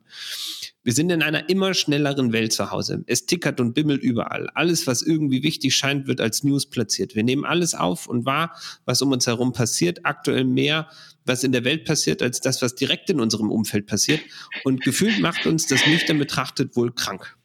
[0.85, 3.03] Wir sind in einer immer schnelleren Welt zu Hause.
[3.07, 4.49] Es tickert und bimmelt überall.
[4.53, 7.15] Alles, was irgendwie wichtig scheint, wird als News platziert.
[7.15, 10.05] Wir nehmen alles auf und wahr, was um uns herum passiert.
[10.05, 10.87] Aktuell mehr,
[11.25, 14.21] was in der Welt passiert, als das, was direkt in unserem Umfeld passiert.
[14.63, 17.35] Und gefühlt macht uns das nüchtern betrachtet wohl krank.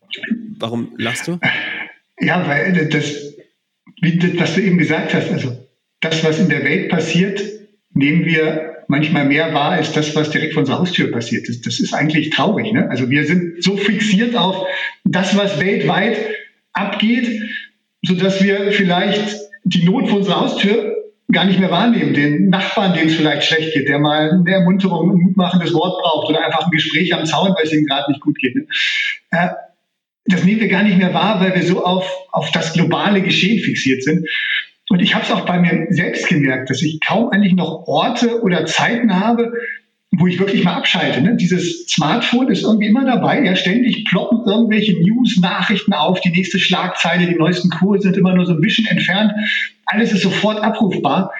[0.58, 1.38] Warum lachst du?
[2.20, 3.34] Ja, weil das,
[4.02, 5.66] wie was du eben gesagt hast, also
[6.00, 7.42] das, was in der Welt passiert,
[7.92, 11.66] nehmen wir manchmal mehr wahr als das, was direkt vor unserer Haustür passiert ist.
[11.66, 12.72] Das ist eigentlich traurig.
[12.72, 12.90] Ne?
[12.90, 14.66] Also wir sind so fixiert auf
[15.04, 16.18] das, was weltweit
[16.72, 17.48] abgeht,
[18.02, 20.89] sodass wir vielleicht die Not vor unserer Haustür
[21.32, 22.14] gar nicht mehr wahrnehmen.
[22.14, 26.28] Den Nachbarn, dem es vielleicht schlecht geht, der mal eine Ermunterung, ein mutmachendes Wort braucht
[26.28, 28.54] oder einfach ein Gespräch am Zaun, weil es ihm gerade nicht gut geht.
[28.54, 28.66] Ne?
[29.30, 29.48] Äh,
[30.26, 33.62] das nehmen wir gar nicht mehr wahr, weil wir so auf, auf das globale Geschehen
[33.62, 34.28] fixiert sind.
[34.88, 38.42] Und ich habe es auch bei mir selbst gemerkt, dass ich kaum eigentlich noch Orte
[38.42, 39.52] oder Zeiten habe,
[40.12, 41.20] wo ich wirklich mal abschalte.
[41.20, 41.36] Ne?
[41.36, 43.44] Dieses Smartphone ist irgendwie immer dabei.
[43.44, 48.44] Ja, ständig ploppen irgendwelche News-Nachrichten auf, die nächste Schlagzeile, die neuesten Kurse sind immer nur
[48.44, 49.32] so ein bisschen entfernt.
[49.86, 51.32] Alles ist sofort abrufbar.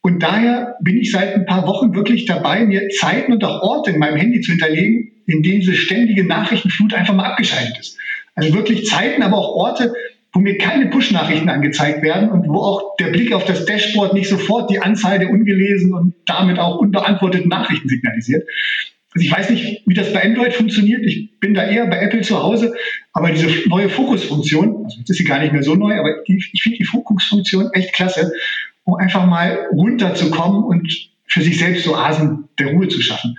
[0.00, 3.90] Und daher bin ich seit ein paar Wochen wirklich dabei, mir Zeiten und auch Orte
[3.90, 7.98] in meinem Handy zu hinterlegen, in denen diese ständige Nachrichtenflut einfach mal abgeschaltet ist.
[8.34, 9.92] Also wirklich Zeiten, aber auch Orte,
[10.36, 14.28] wo mir keine Push-Nachrichten angezeigt werden und wo auch der Blick auf das Dashboard nicht
[14.28, 18.46] sofort die Anzahl der ungelesenen und damit auch unbeantworteten Nachrichten signalisiert.
[19.14, 21.06] Also ich weiß nicht, wie das bei Android funktioniert.
[21.06, 22.74] Ich bin da eher bei Apple zu Hause,
[23.14, 26.50] aber diese neue Fokusfunktion, also jetzt ist sie gar nicht mehr so neu, aber ich,
[26.52, 28.30] ich finde die Fokusfunktion echt klasse,
[28.84, 30.92] um einfach mal runterzukommen und
[31.26, 33.38] für sich selbst so Asen der Ruhe zu schaffen.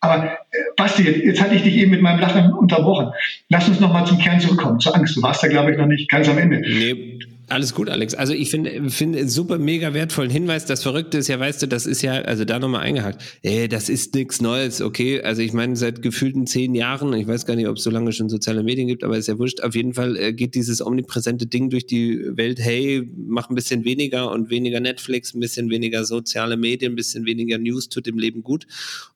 [0.00, 0.38] Aber
[0.82, 3.12] Basti, jetzt, hatte ich dich eben mit meinem Lachen unterbrochen.
[3.48, 5.16] Lass uns noch mal zum Kern zurückkommen, zur Angst.
[5.16, 6.60] Du warst da, glaube ich, noch nicht ganz am Ende.
[6.60, 7.20] Nee,
[7.52, 8.14] alles gut, Alex.
[8.14, 10.64] Also ich finde finde super mega wertvollen Hinweis.
[10.64, 13.22] Das Verrückte ist ja, weißt du, das ist ja, also da nochmal eingehakt.
[13.42, 15.22] Ey, das ist nichts Neues, okay.
[15.22, 18.12] Also ich meine, seit gefühlten zehn Jahren, ich weiß gar nicht, ob es so lange
[18.12, 19.60] schon soziale Medien gibt, aber ist ja wurscht.
[19.60, 22.58] Auf jeden Fall äh, geht dieses omnipräsente Ding durch die Welt.
[22.58, 27.26] Hey, mach ein bisschen weniger und weniger Netflix, ein bisschen weniger soziale Medien, ein bisschen
[27.26, 28.66] weniger News tut dem Leben gut.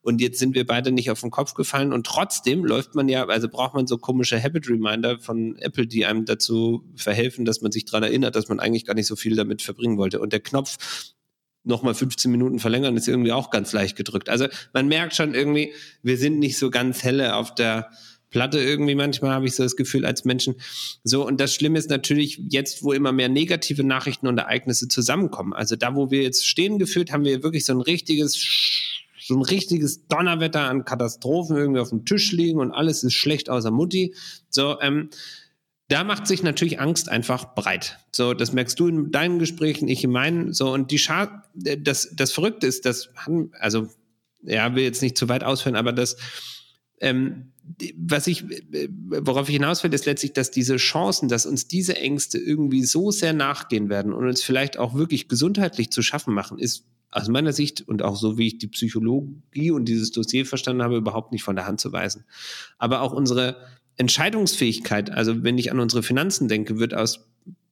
[0.02, 3.26] Und jetzt sind wir beide nicht auf den Kopf gefallen und trotzdem läuft man ja,
[3.26, 7.72] also braucht man so komische Habit Reminder von Apple, die einem dazu verhelfen, dass man
[7.72, 10.20] sich dran erinnert erinnert, dass man eigentlich gar nicht so viel damit verbringen wollte.
[10.20, 10.76] Und der Knopf
[11.64, 14.28] nochmal 15 Minuten verlängern ist irgendwie auch ganz leicht gedrückt.
[14.28, 17.90] Also man merkt schon irgendwie, wir sind nicht so ganz helle auf der
[18.30, 20.56] Platte irgendwie manchmal habe ich so das Gefühl als Menschen.
[21.04, 25.52] So, und das Schlimme ist natürlich jetzt, wo immer mehr negative Nachrichten und Ereignisse zusammenkommen.
[25.52, 28.36] Also da, wo wir jetzt stehen gefühlt, haben wir wirklich so ein richtiges,
[29.20, 33.48] so ein richtiges Donnerwetter an Katastrophen irgendwie auf dem Tisch liegen und alles ist schlecht
[33.48, 34.14] außer Mutti.
[34.50, 35.08] So, ähm,
[35.88, 37.98] da macht sich natürlich Angst einfach breit.
[38.14, 40.52] So, das merkst du in deinen Gesprächen, ich in meinen.
[40.52, 43.88] So, und die Schar das, das Verrückte ist, das haben, also,
[44.42, 46.16] ja, will jetzt nicht zu weit ausführen, aber das,
[47.00, 47.52] ähm,
[47.96, 52.38] was ich, worauf ich hinaus will, ist letztlich, dass diese Chancen, dass uns diese Ängste
[52.38, 56.84] irgendwie so sehr nachgehen werden und uns vielleicht auch wirklich gesundheitlich zu schaffen machen, ist
[57.10, 60.96] aus meiner Sicht und auch so wie ich die Psychologie und dieses Dossier verstanden habe,
[60.96, 62.24] überhaupt nicht von der Hand zu weisen.
[62.78, 63.56] Aber auch unsere
[63.96, 67.28] Entscheidungsfähigkeit, also wenn ich an unsere Finanzen denke, wird aus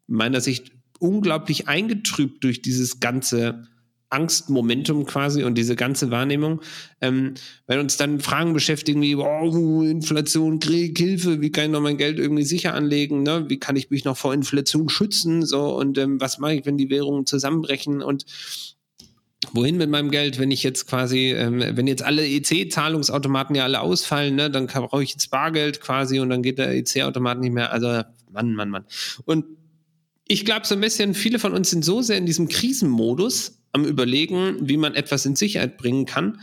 [0.06, 3.66] meiner Sicht unglaublich eingetrübt durch dieses ganze
[4.14, 6.60] Angstmomentum quasi und diese ganze Wahrnehmung,
[7.00, 7.34] ähm,
[7.66, 11.96] weil uns dann Fragen beschäftigen wie wow, Inflation, Krieg, Hilfe, wie kann ich noch mein
[11.96, 13.46] Geld irgendwie sicher anlegen, ne?
[13.48, 16.78] wie kann ich mich noch vor Inflation schützen, so und ähm, was mache ich, wenn
[16.78, 18.02] die Währungen zusammenbrechen?
[18.02, 18.24] Und
[19.52, 23.80] wohin mit meinem Geld, wenn ich jetzt quasi, ähm, wenn jetzt alle EC-Zahlungsautomaten ja alle
[23.80, 27.72] ausfallen, ne, dann brauche ich jetzt Bargeld quasi und dann geht der EC-Automat nicht mehr.
[27.72, 28.84] Also Mann, Mann, Mann.
[29.24, 29.44] Und
[30.26, 33.84] ich glaube so ein bisschen, viele von uns sind so sehr in diesem Krisenmodus am
[33.84, 36.40] Überlegen, wie man etwas in Sicherheit bringen kann,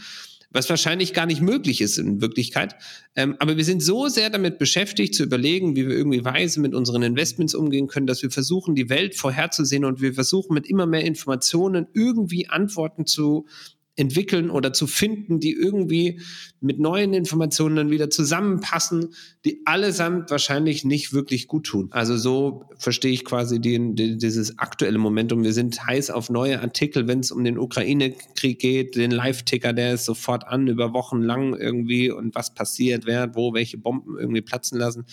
[0.52, 2.76] was wahrscheinlich gar nicht möglich ist in Wirklichkeit.
[3.16, 6.76] Ähm, aber wir sind so sehr damit beschäftigt zu überlegen, wie wir irgendwie weise mit
[6.76, 10.86] unseren Investments umgehen können, dass wir versuchen, die Welt vorherzusehen und wir versuchen mit immer
[10.86, 13.48] mehr Informationen irgendwie Antworten zu
[13.97, 16.21] entwickeln oder zu finden, die irgendwie
[16.62, 21.89] mit neuen Informationen dann wieder zusammenpassen, die allesamt wahrscheinlich nicht wirklich gut tun.
[21.91, 25.43] Also so verstehe ich quasi den, den, dieses aktuelle Momentum.
[25.43, 29.95] Wir sind heiß auf neue Artikel, wenn es um den Ukraine-Krieg geht, den Live-Ticker, der
[29.95, 34.41] ist sofort an über Wochen lang irgendwie und was passiert, wer, wo, welche Bomben irgendwie
[34.41, 35.06] platzen lassen.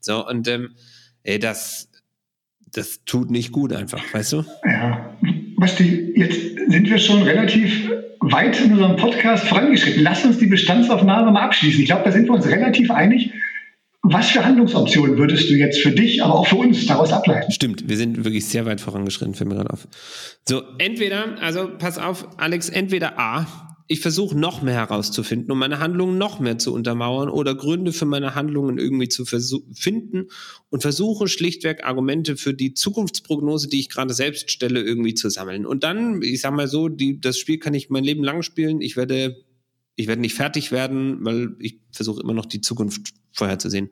[0.00, 0.74] So und ähm,
[1.22, 1.88] ey, das,
[2.70, 4.44] das tut nicht gut einfach, weißt du?
[4.64, 5.16] Ja,
[5.56, 7.90] Basti, jetzt sind wir schon relativ
[8.20, 10.02] weit in unserem Podcast vorangeschritten.
[10.02, 11.80] Lass uns die Bestandsaufnahme mal abschließen.
[11.80, 13.32] Ich glaube, da sind wir uns relativ einig.
[14.02, 17.50] Was für Handlungsoptionen würdest du jetzt für dich, aber auch für uns daraus ableiten?
[17.50, 19.88] Stimmt, wir sind wirklich sehr weit vorangeschritten, fällt mir gerade auf.
[20.48, 25.78] So, entweder, also pass auf, Alex, entweder A, ich versuche noch mehr herauszufinden, um meine
[25.78, 30.26] Handlungen noch mehr zu untermauern oder Gründe für meine Handlungen irgendwie zu finden
[30.70, 35.66] und versuche schlichtweg Argumente für die Zukunftsprognose, die ich gerade selbst stelle, irgendwie zu sammeln.
[35.66, 38.80] Und dann, ich sag mal so, die, das Spiel kann ich mein Leben lang spielen.
[38.80, 39.44] Ich werde,
[39.94, 43.90] ich werde nicht fertig werden, weil ich versuche immer noch die Zukunft vorherzusehen.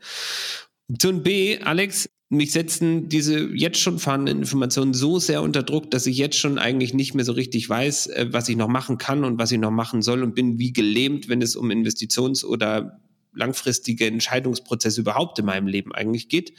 [0.90, 6.06] Option B, Alex, mich setzen diese jetzt schon vorhandenen Informationen so sehr unter Druck, dass
[6.06, 9.24] ich jetzt schon eigentlich nicht mehr so richtig weiß, äh, was ich noch machen kann
[9.24, 13.00] und was ich noch machen soll und bin wie gelähmt, wenn es um Investitions- oder
[13.34, 16.52] langfristige Entscheidungsprozesse überhaupt in meinem Leben eigentlich geht.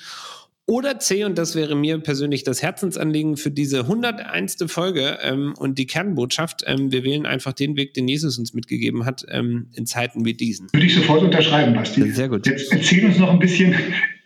[0.68, 4.58] Oder C, und das wäre mir persönlich das Herzensanliegen für diese 101.
[4.66, 9.06] Folge ähm, und die Kernbotschaft, ähm, wir wählen einfach den Weg, den Jesus uns mitgegeben
[9.06, 10.74] hat, ähm, in Zeiten wie diesen.
[10.74, 12.12] Würde ich sofort unterschreiben, Basti.
[12.12, 12.48] Sehr gut.
[12.48, 13.76] Jetzt erzähl uns noch ein bisschen,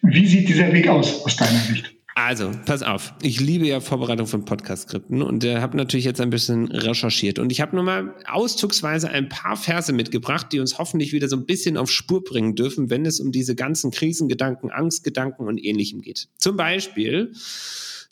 [0.01, 1.93] wie sieht dieser Weg aus, aus deiner Sicht?
[2.25, 3.13] Also, pass auf.
[3.21, 7.39] Ich liebe ja Vorbereitung von Podcast-Skripten und äh, habe natürlich jetzt ein bisschen recherchiert.
[7.39, 11.37] Und ich habe nur mal auszugsweise ein paar Verse mitgebracht, die uns hoffentlich wieder so
[11.37, 16.01] ein bisschen auf Spur bringen dürfen, wenn es um diese ganzen Krisengedanken, Angstgedanken und ähnlichem
[16.01, 16.27] geht.
[16.37, 17.31] Zum Beispiel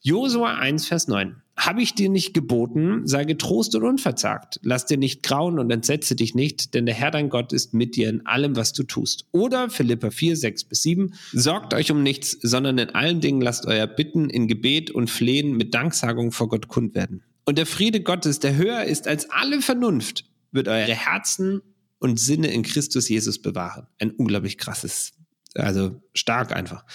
[0.01, 1.41] Josua 1, Vers 9.
[1.57, 4.59] Habe ich dir nicht geboten, sei getrost und unverzagt.
[4.61, 7.95] Lass dir nicht grauen und entsetze dich nicht, denn der Herr dein Gott ist mit
[7.95, 9.25] dir in allem, was du tust.
[9.31, 11.13] Oder Philippa 4, 6 bis 7.
[11.33, 15.57] Sorgt euch um nichts, sondern in allen Dingen lasst euer Bitten in Gebet und Flehen
[15.57, 17.23] mit Danksagung vor Gott kund werden.
[17.45, 21.61] Und der Friede Gottes, der höher ist als alle Vernunft, wird eure Herzen
[21.99, 23.87] und Sinne in Christus Jesus bewahren.
[23.99, 25.16] Ein unglaublich krasses
[25.57, 26.85] also stark einfach.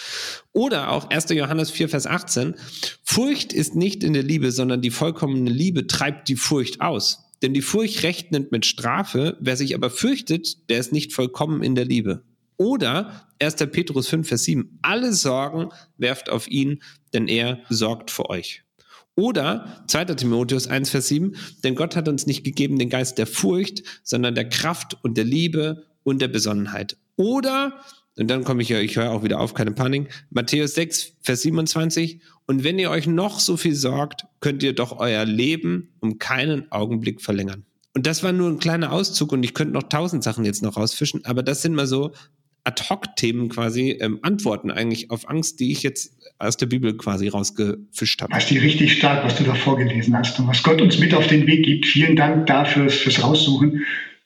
[0.53, 1.31] Oder auch 1.
[1.31, 2.55] Johannes 4, Vers 18.
[3.03, 7.25] Furcht ist nicht in der Liebe, sondern die vollkommene Liebe treibt die Furcht aus.
[7.43, 9.37] Denn die Furcht rechnet mit Strafe.
[9.41, 12.23] Wer sich aber fürchtet, der ist nicht vollkommen in der Liebe.
[12.57, 13.57] Oder 1.
[13.73, 14.79] Petrus 5, Vers 7.
[14.83, 16.81] Alle Sorgen werft auf ihn,
[17.13, 18.63] denn er sorgt für euch.
[19.17, 20.05] Oder 2.
[20.15, 21.37] Timotheus 1, Vers 7.
[21.65, 25.25] Denn Gott hat uns nicht gegeben den Geist der Furcht, sondern der Kraft und der
[25.25, 26.97] Liebe und der Besonnenheit.
[27.17, 27.83] Oder
[28.19, 30.09] und dann komme ich ja, ich höre auch wieder auf, keine Panik.
[30.31, 32.21] Matthäus 6, Vers 27.
[32.47, 36.71] Und wenn ihr euch noch so viel sorgt, könnt ihr doch euer Leben um keinen
[36.71, 37.65] Augenblick verlängern.
[37.95, 40.77] Und das war nur ein kleiner Auszug und ich könnte noch tausend Sachen jetzt noch
[40.77, 42.13] rausfischen, aber das sind mal so
[42.65, 48.23] Ad-Hoc-Themen quasi, ähm, Antworten eigentlich auf Angst, die ich jetzt aus der Bibel quasi rausgefischt
[48.23, 48.33] habe.
[48.33, 51.27] Das die richtig stark, was du da vorgelesen hast und was Gott uns mit auf
[51.27, 51.87] den Weg gibt.
[51.87, 53.85] Vielen Dank dafür fürs Raussuchen.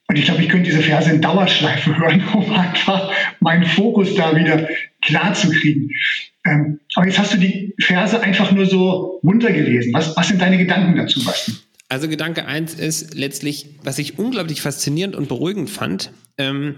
[0.09, 4.37] Und ich glaube, ich könnte diese Verse in Dauerschleife hören, um einfach meinen Fokus da
[4.37, 4.69] wieder
[5.03, 5.91] klar zu kriegen.
[6.45, 9.93] Ähm, aber jetzt hast du die Verse einfach nur so runtergelesen.
[9.93, 11.53] Was, was sind deine Gedanken dazu, Basti?
[11.89, 16.75] Also Gedanke eins ist letztlich, was ich unglaublich faszinierend und beruhigend fand, ähm,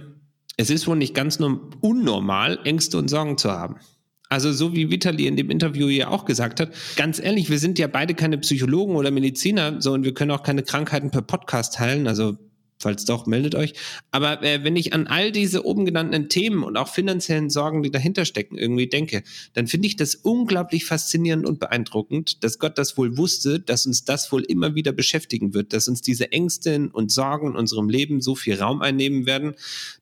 [0.56, 1.38] es ist wohl nicht ganz
[1.80, 3.76] unnormal, Ängste und Sorgen zu haben.
[4.28, 7.78] Also so wie Vitali in dem Interview ja auch gesagt hat, ganz ehrlich, wir sind
[7.78, 11.74] ja beide keine Psychologen oder Mediziner, so und wir können auch keine Krankheiten per Podcast
[11.74, 12.06] teilen.
[12.06, 12.36] Also
[12.80, 13.72] Falls doch, meldet euch.
[14.12, 17.90] Aber äh, wenn ich an all diese oben genannten Themen und auch finanziellen Sorgen, die
[17.90, 22.96] dahinter stecken, irgendwie denke, dann finde ich das unglaublich faszinierend und beeindruckend, dass Gott das
[22.96, 27.10] wohl wusste, dass uns das wohl immer wieder beschäftigen wird, dass uns diese Ängste und
[27.10, 29.54] Sorgen in unserem Leben so viel Raum einnehmen werden,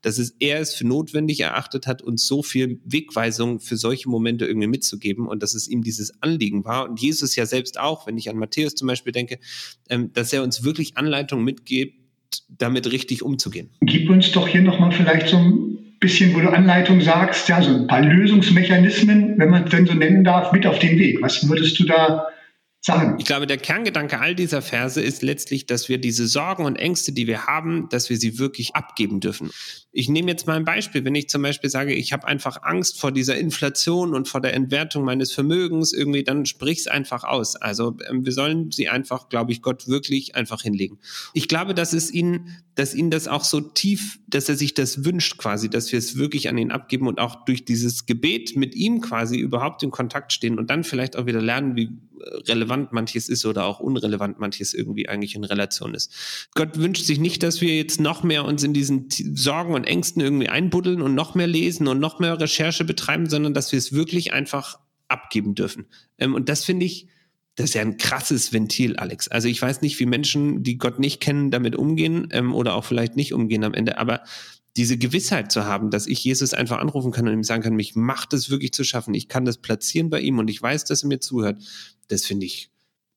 [0.02, 4.44] dass es er es für notwendig erachtet hat, uns so viel Wegweisung für solche Momente
[4.44, 6.88] irgendwie mitzugeben und dass es ihm dieses Anliegen war.
[6.88, 9.38] Und Jesus ja selbst auch, wenn ich an Matthäus zum Beispiel denke,
[9.88, 12.05] ähm, dass er uns wirklich Anleitung mitgibt,
[12.48, 13.70] damit richtig umzugehen.
[13.80, 17.70] Gib uns doch hier nochmal vielleicht so ein bisschen, wo du Anleitung sagst, ja, so
[17.70, 21.22] ein paar Lösungsmechanismen, wenn man es denn so nennen darf, mit auf den Weg.
[21.22, 22.26] Was würdest du da
[22.86, 23.16] sagen?
[23.18, 27.12] Ich glaube, der Kerngedanke all dieser Verse ist letztlich, dass wir diese Sorgen und Ängste,
[27.12, 29.50] die wir haben, dass wir sie wirklich abgeben dürfen.
[29.92, 31.04] Ich nehme jetzt mal ein Beispiel.
[31.04, 34.54] Wenn ich zum Beispiel sage, ich habe einfach Angst vor dieser Inflation und vor der
[34.54, 37.56] Entwertung meines Vermögens, irgendwie, dann sprich es einfach aus.
[37.56, 40.98] Also ähm, wir sollen sie einfach, glaube ich, Gott wirklich einfach hinlegen.
[41.34, 45.04] Ich glaube, dass es ihnen, dass ihnen das auch so tief, dass er sich das
[45.04, 48.74] wünscht quasi, dass wir es wirklich an ihn abgeben und auch durch dieses Gebet mit
[48.74, 51.88] ihm quasi überhaupt in Kontakt stehen und dann vielleicht auch wieder lernen, wie
[52.48, 56.48] relevant manches ist oder auch unrelevant manches irgendwie eigentlich in Relation ist.
[56.54, 60.22] Gott wünscht sich nicht, dass wir jetzt noch mehr uns in diesen Sorgen und Ängsten
[60.22, 63.92] irgendwie einbuddeln und noch mehr lesen und noch mehr Recherche betreiben, sondern dass wir es
[63.92, 65.86] wirklich einfach abgeben dürfen.
[66.18, 67.08] Ähm, und das finde ich,
[67.54, 69.28] das ist ja ein krasses Ventil, Alex.
[69.28, 72.84] Also ich weiß nicht, wie Menschen, die Gott nicht kennen, damit umgehen ähm, oder auch
[72.84, 74.22] vielleicht nicht umgehen am Ende, aber
[74.76, 77.94] diese Gewissheit zu haben, dass ich Jesus einfach anrufen kann und ihm sagen kann, mich
[77.94, 79.14] macht es wirklich zu schaffen.
[79.14, 81.62] Ich kann das platzieren bei ihm und ich weiß, dass er mir zuhört.
[82.08, 82.70] Das finde ich,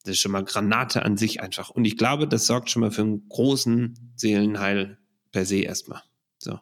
[0.04, 1.70] das ist schon mal Granate an sich einfach.
[1.70, 4.98] Und ich glaube, das sorgt schon mal für einen großen Seelenheil
[5.32, 6.02] per se erstmal.
[6.38, 6.60] So.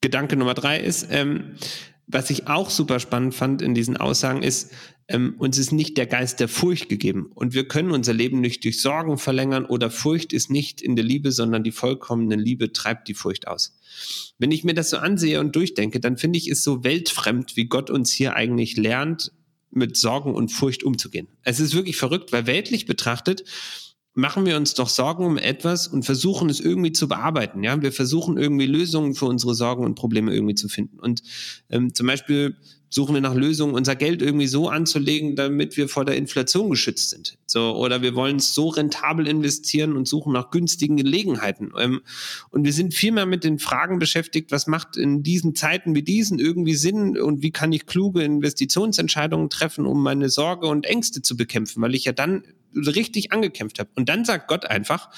[0.00, 1.56] Gedanke Nummer drei ist, ähm,
[2.06, 4.72] was ich auch super spannend fand in diesen Aussagen ist,
[5.10, 7.30] ähm, uns ist nicht der Geist der Furcht gegeben.
[7.34, 11.04] Und wir können unser Leben nicht durch Sorgen verlängern oder Furcht ist nicht in der
[11.04, 13.76] Liebe, sondern die vollkommene Liebe treibt die Furcht aus.
[14.38, 17.66] Wenn ich mir das so ansehe und durchdenke, dann finde ich es so weltfremd, wie
[17.66, 19.32] Gott uns hier eigentlich lernt,
[19.72, 21.28] mit Sorgen und Furcht umzugehen.
[21.42, 23.44] Es ist wirklich verrückt, weil weltlich betrachtet
[24.14, 27.62] machen wir uns doch Sorgen um etwas und versuchen es irgendwie zu bearbeiten.
[27.62, 30.98] Ja, wir versuchen irgendwie Lösungen für unsere Sorgen und Probleme irgendwie zu finden.
[30.98, 31.22] Und
[31.68, 32.56] ähm, zum Beispiel
[32.90, 37.10] suchen wir nach Lösungen, unser Geld irgendwie so anzulegen, damit wir vor der Inflation geschützt
[37.10, 37.38] sind.
[37.46, 41.72] So, oder wir wollen es so rentabel investieren und suchen nach günstigen Gelegenheiten.
[41.78, 42.02] Ähm,
[42.50, 46.02] und wir sind viel mehr mit den Fragen beschäftigt, was macht in diesen Zeiten wie
[46.02, 51.22] diesen irgendwie Sinn und wie kann ich kluge Investitionsentscheidungen treffen, um meine Sorge und Ängste
[51.22, 52.42] zu bekämpfen, weil ich ja dann
[52.74, 53.90] richtig angekämpft habe.
[53.94, 55.10] Und dann sagt Gott einfach,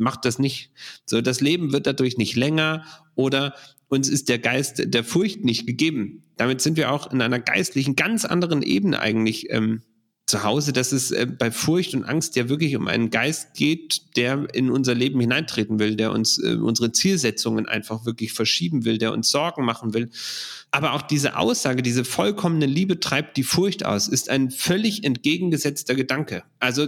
[0.00, 0.70] macht das nicht.
[1.06, 2.84] So, das Leben wird dadurch nicht länger
[3.14, 3.54] oder
[3.88, 6.22] uns ist der Geist der Furcht nicht gegeben.
[6.36, 9.82] Damit sind wir auch in einer geistlichen, ganz anderen Ebene eigentlich ähm,
[10.30, 14.16] zu Hause, dass es äh, bei Furcht und Angst ja wirklich um einen Geist geht,
[14.16, 18.96] der in unser Leben hineintreten will, der uns äh, unsere Zielsetzungen einfach wirklich verschieben will,
[18.96, 20.08] der uns Sorgen machen will.
[20.70, 25.96] Aber auch diese Aussage, diese vollkommene Liebe treibt die Furcht aus, ist ein völlig entgegengesetzter
[25.96, 26.44] Gedanke.
[26.60, 26.86] Also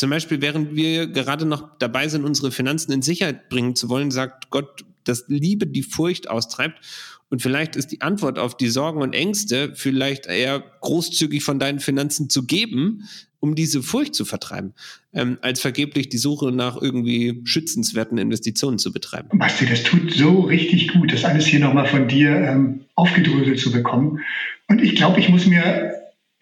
[0.00, 4.10] zum Beispiel, während wir gerade noch dabei sind, unsere Finanzen in Sicherheit bringen zu wollen,
[4.10, 6.80] sagt Gott, dass Liebe die Furcht austreibt.
[7.28, 11.80] Und vielleicht ist die Antwort auf die Sorgen und Ängste vielleicht eher großzügig von deinen
[11.80, 14.72] Finanzen zu geben, um diese Furcht zu vertreiben,
[15.12, 19.38] ähm, als vergeblich die Suche nach irgendwie schützenswerten Investitionen zu betreiben.
[19.38, 23.70] Basti, das tut so richtig gut, das alles hier nochmal von dir ähm, aufgedröselt zu
[23.70, 24.20] bekommen.
[24.66, 25.89] Und ich glaube, ich muss mir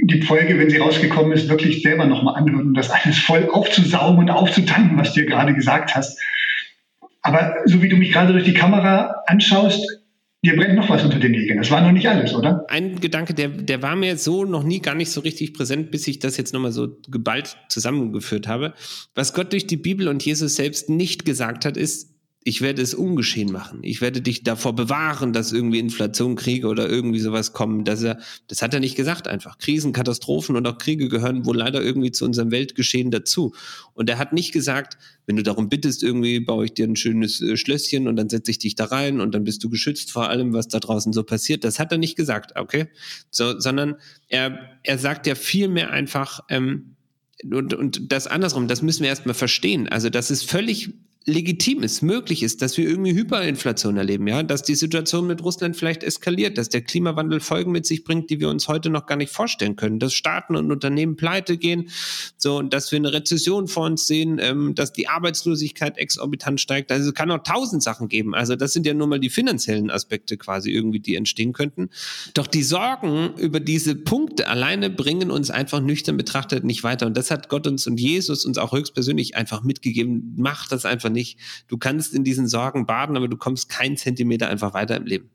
[0.01, 4.21] die Folge, wenn sie rausgekommen ist, wirklich selber nochmal anhören, um das alles voll aufzusaugen
[4.21, 6.21] und aufzutanken, was du dir gerade gesagt hast.
[7.23, 9.85] Aber so wie du mich gerade durch die Kamera anschaust,
[10.45, 11.59] dir brennt noch was unter den Nägeln.
[11.59, 12.65] Das war noch nicht alles, oder?
[12.69, 16.07] Ein Gedanke, der, der war mir so noch nie gar nicht so richtig präsent, bis
[16.07, 18.75] ich das jetzt nochmal so geballt zusammengeführt habe.
[19.17, 22.95] Was Gott durch die Bibel und Jesus selbst nicht gesagt hat, ist, ich werde es
[22.95, 23.81] ungeschehen machen.
[23.83, 27.85] Ich werde dich davor bewahren, dass irgendwie Inflation, Kriege oder irgendwie sowas kommen.
[27.85, 29.59] Dass er, das hat er nicht gesagt einfach.
[29.59, 33.55] Krisen, Katastrophen und auch Kriege gehören wohl leider irgendwie zu unserem Weltgeschehen dazu.
[33.93, 37.43] Und er hat nicht gesagt, wenn du darum bittest, irgendwie baue ich dir ein schönes
[37.43, 40.31] äh, Schlösschen und dann setze ich dich da rein und dann bist du geschützt vor
[40.31, 41.65] allem, was da draußen so passiert.
[41.65, 42.87] Das hat er nicht gesagt, okay?
[43.31, 43.97] So, sondern
[44.29, 46.95] er, er sagt ja viel mehr einfach, ähm,
[47.45, 49.89] und, und das andersrum, das müssen wir erstmal verstehen.
[49.89, 50.95] Also das ist völlig
[51.29, 55.77] legitim ist, möglich ist, dass wir irgendwie Hyperinflation erleben, ja, dass die Situation mit Russland
[55.77, 59.17] vielleicht eskaliert, dass der Klimawandel Folgen mit sich bringt, die wir uns heute noch gar
[59.17, 61.91] nicht vorstellen können, dass Staaten und Unternehmen pleite gehen,
[62.39, 66.91] so und dass wir eine Rezession vor uns sehen, ähm, dass die Arbeitslosigkeit exorbitant steigt.
[66.91, 68.35] Also es kann auch tausend Sachen geben.
[68.35, 71.91] Also das sind ja nur mal die finanziellen Aspekte quasi irgendwie, die entstehen könnten.
[72.35, 77.07] Doch die Sorgen über diese Punkte alleine bringen uns einfach nüchtern betrachtet nicht weiter.
[77.07, 80.35] Und das hat Gott uns und Jesus uns auch höchstpersönlich einfach mitgegeben.
[80.37, 81.39] Macht das einfach nicht nicht.
[81.67, 85.31] Du kannst in diesen Sorgen baden, aber du kommst keinen Zentimeter einfach weiter im Leben.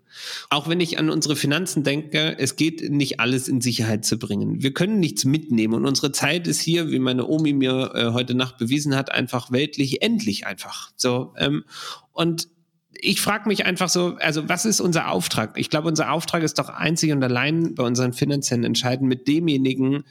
[0.50, 4.62] Auch wenn ich an unsere Finanzen denke, es geht nicht alles in Sicherheit zu bringen.
[4.62, 8.36] Wir können nichts mitnehmen und unsere Zeit ist hier, wie meine Omi mir äh, heute
[8.36, 10.92] Nacht bewiesen hat, einfach weltlich endlich einfach.
[10.96, 11.64] So ähm,
[12.12, 12.48] und
[12.96, 15.58] ich frage mich einfach so, also was ist unser Auftrag?
[15.58, 20.04] Ich glaube, unser Auftrag ist doch einzig und allein bei unseren finanziellen Entscheiden mit demjenigen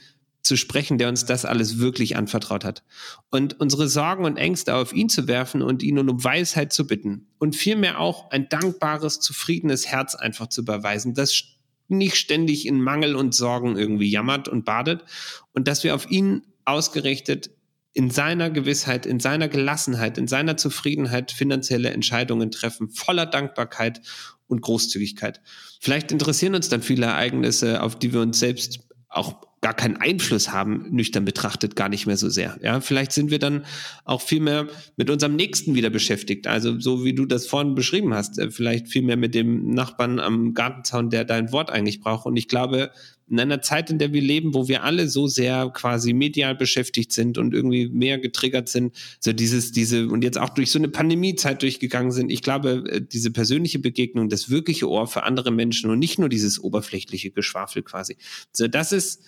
[0.43, 2.83] zu sprechen, der uns das alles wirklich anvertraut hat.
[3.31, 7.27] Und unsere Sorgen und Ängste auf ihn zu werfen und ihn um Weisheit zu bitten.
[7.39, 11.43] Und vielmehr auch ein dankbares, zufriedenes Herz einfach zu beweisen, das
[11.87, 15.05] nicht ständig in Mangel und Sorgen irgendwie jammert und badet.
[15.53, 17.49] Und dass wir auf ihn ausgerichtet
[17.93, 24.01] in seiner Gewissheit, in seiner Gelassenheit, in seiner Zufriedenheit finanzielle Entscheidungen treffen, voller Dankbarkeit
[24.47, 25.41] und Großzügigkeit.
[25.79, 28.79] Vielleicht interessieren uns dann viele Ereignisse, auf die wir uns selbst
[29.09, 32.59] auch gar keinen Einfluss haben, nüchtern betrachtet, gar nicht mehr so sehr.
[32.61, 33.65] Ja, vielleicht sind wir dann
[34.03, 36.47] auch viel mehr mit unserem Nächsten wieder beschäftigt.
[36.47, 40.19] Also so wie du das vorhin beschrieben hast, äh, vielleicht viel mehr mit dem Nachbarn
[40.19, 42.25] am Gartenzaun, der dein Wort eigentlich braucht.
[42.25, 42.91] Und ich glaube,
[43.29, 47.13] in einer Zeit, in der wir leben, wo wir alle so sehr quasi medial beschäftigt
[47.13, 50.89] sind und irgendwie mehr getriggert sind, so dieses, diese und jetzt auch durch so eine
[50.89, 52.29] Pandemiezeit durchgegangen sind.
[52.31, 56.27] Ich glaube, äh, diese persönliche Begegnung, das wirkliche Ohr für andere Menschen und nicht nur
[56.27, 58.17] dieses oberflächliche Geschwafel quasi.
[58.51, 59.21] So, das ist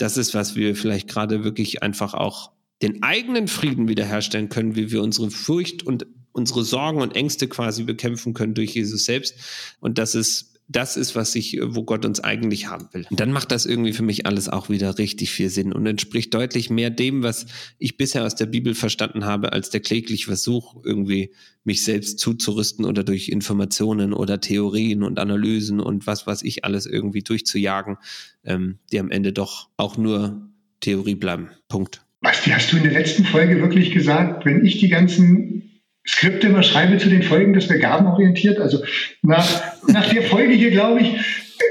[0.00, 4.90] das ist, was wir vielleicht gerade wirklich einfach auch den eigenen Frieden wiederherstellen können, wie
[4.90, 9.34] wir unsere Furcht und unsere Sorgen und Ängste quasi bekämpfen können durch Jesus selbst.
[9.80, 13.04] Und das ist das ist, was ich, wo Gott uns eigentlich haben will.
[13.10, 16.32] Und dann macht das irgendwie für mich alles auch wieder richtig viel Sinn und entspricht
[16.32, 17.46] deutlich mehr dem, was
[17.78, 21.32] ich bisher aus der Bibel verstanden habe, als der klägliche Versuch, irgendwie
[21.64, 26.86] mich selbst zuzurüsten oder durch Informationen oder Theorien und Analysen und was, was ich alles
[26.86, 27.96] irgendwie durchzujagen,
[28.44, 30.48] ähm, die am Ende doch auch nur
[30.78, 31.50] Theorie bleiben.
[31.68, 32.04] Punkt.
[32.20, 35.69] Basti, hast du in der letzten Folge wirklich gesagt, wenn ich die ganzen
[36.10, 38.58] Skripte immer schreibe zu den Folgen, das wäre gabenorientiert.
[38.58, 38.82] Also
[39.22, 39.46] nach,
[39.86, 41.14] nach der Folge hier, glaube ich,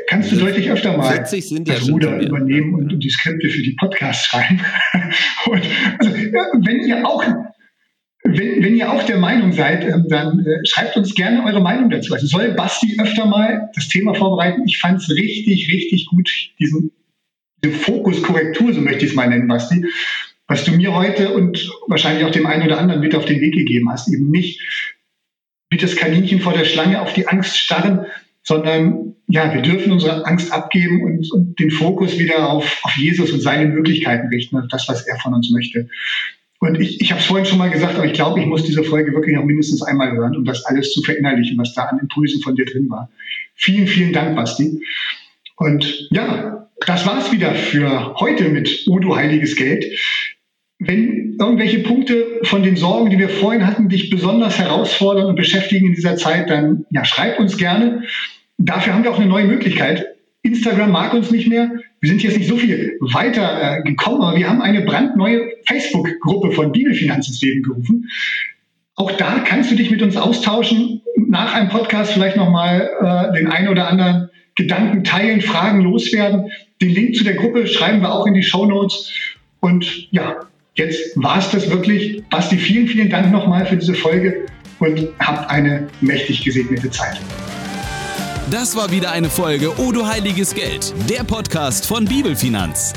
[0.07, 3.75] kannst du deutlich öfter mal das ja Ruder übernehmen und, und, die Skripte für die
[3.79, 4.61] Podcasts schreiben.
[5.45, 5.61] Und,
[5.97, 7.23] also, wenn ihr auch
[8.23, 11.89] wenn, wenn ihr auch der Meinung seid, ähm, dann äh, schreibt uns gerne eure Meinung
[11.89, 12.13] dazu.
[12.13, 14.63] Also soll Basti öfter mal das Thema vorbereiten.
[14.67, 16.29] Ich fand es richtig, richtig gut,
[16.59, 16.91] diesen,
[17.63, 19.85] diese Fokuskorrektur, so möchte ich es mal nennen, Basti
[20.49, 23.53] was du mir heute und wahrscheinlich auch dem einen oder anderen mit auf den Weg
[23.53, 24.11] gegeben hast.
[24.11, 24.59] Eben nicht
[25.69, 28.07] wie das Kaninchen vor der Schlange auf die Angst starren,
[28.41, 33.31] sondern ja, wir dürfen unsere Angst abgeben und, und den Fokus wieder auf, auf Jesus
[33.31, 35.87] und seine Möglichkeiten richten, auf das, was er von uns möchte.
[36.59, 38.83] Und ich, ich habe es vorhin schon mal gesagt, aber ich glaube, ich muss diese
[38.83, 42.41] Folge wirklich noch mindestens einmal hören, um das alles zu verinnerlichen, was da an Impulsen
[42.41, 43.11] von dir drin war.
[43.53, 44.81] Vielen, vielen Dank, Basti.
[45.57, 49.85] Und ja, das war's wieder für heute mit Udo Heiliges Geld.
[50.79, 55.87] Wenn irgendwelche Punkte von den Sorgen, die wir vorhin hatten, dich besonders herausfordern und beschäftigen
[55.87, 58.03] in dieser Zeit, dann ja, schreib uns gerne.
[58.57, 60.07] Dafür haben wir auch eine neue Möglichkeit.
[60.41, 61.71] Instagram mag uns nicht mehr.
[61.99, 66.51] Wir sind jetzt nicht so viel weiter äh, gekommen, aber wir haben eine brandneue Facebook-Gruppe
[66.51, 68.09] von Bibelfinanz ins Leben gerufen.
[68.95, 71.01] Auch da kannst du dich mit uns austauschen.
[71.27, 76.51] Nach einem Podcast vielleicht nochmal äh, den einen oder anderen Gedanken teilen, Fragen loswerden.
[76.81, 79.11] Den Link zu der Gruppe schreiben wir auch in die Show Notes.
[79.61, 80.37] Und ja,
[80.79, 82.23] jetzt war es das wirklich.
[82.29, 84.45] Basti, vielen, vielen Dank nochmal für diese Folge
[84.79, 87.19] und habt eine mächtig gesegnete Zeit.
[88.49, 92.93] Das war wieder eine Folge O du heiliges Geld, der Podcast von Bibelfinanz.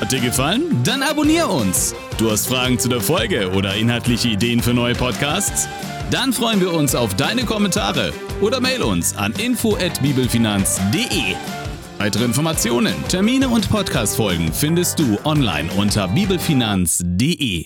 [0.00, 0.82] Hat dir gefallen?
[0.84, 1.94] Dann abonnier uns.
[2.18, 5.68] Du hast Fragen zu der Folge oder inhaltliche Ideen für neue Podcasts?
[6.10, 11.63] Dann freuen wir uns auf deine Kommentare oder mail uns an info@bibelfinanz.de.
[12.04, 17.64] Weitere Informationen, Termine und Podcastfolgen findest du online unter bibelfinanz.de.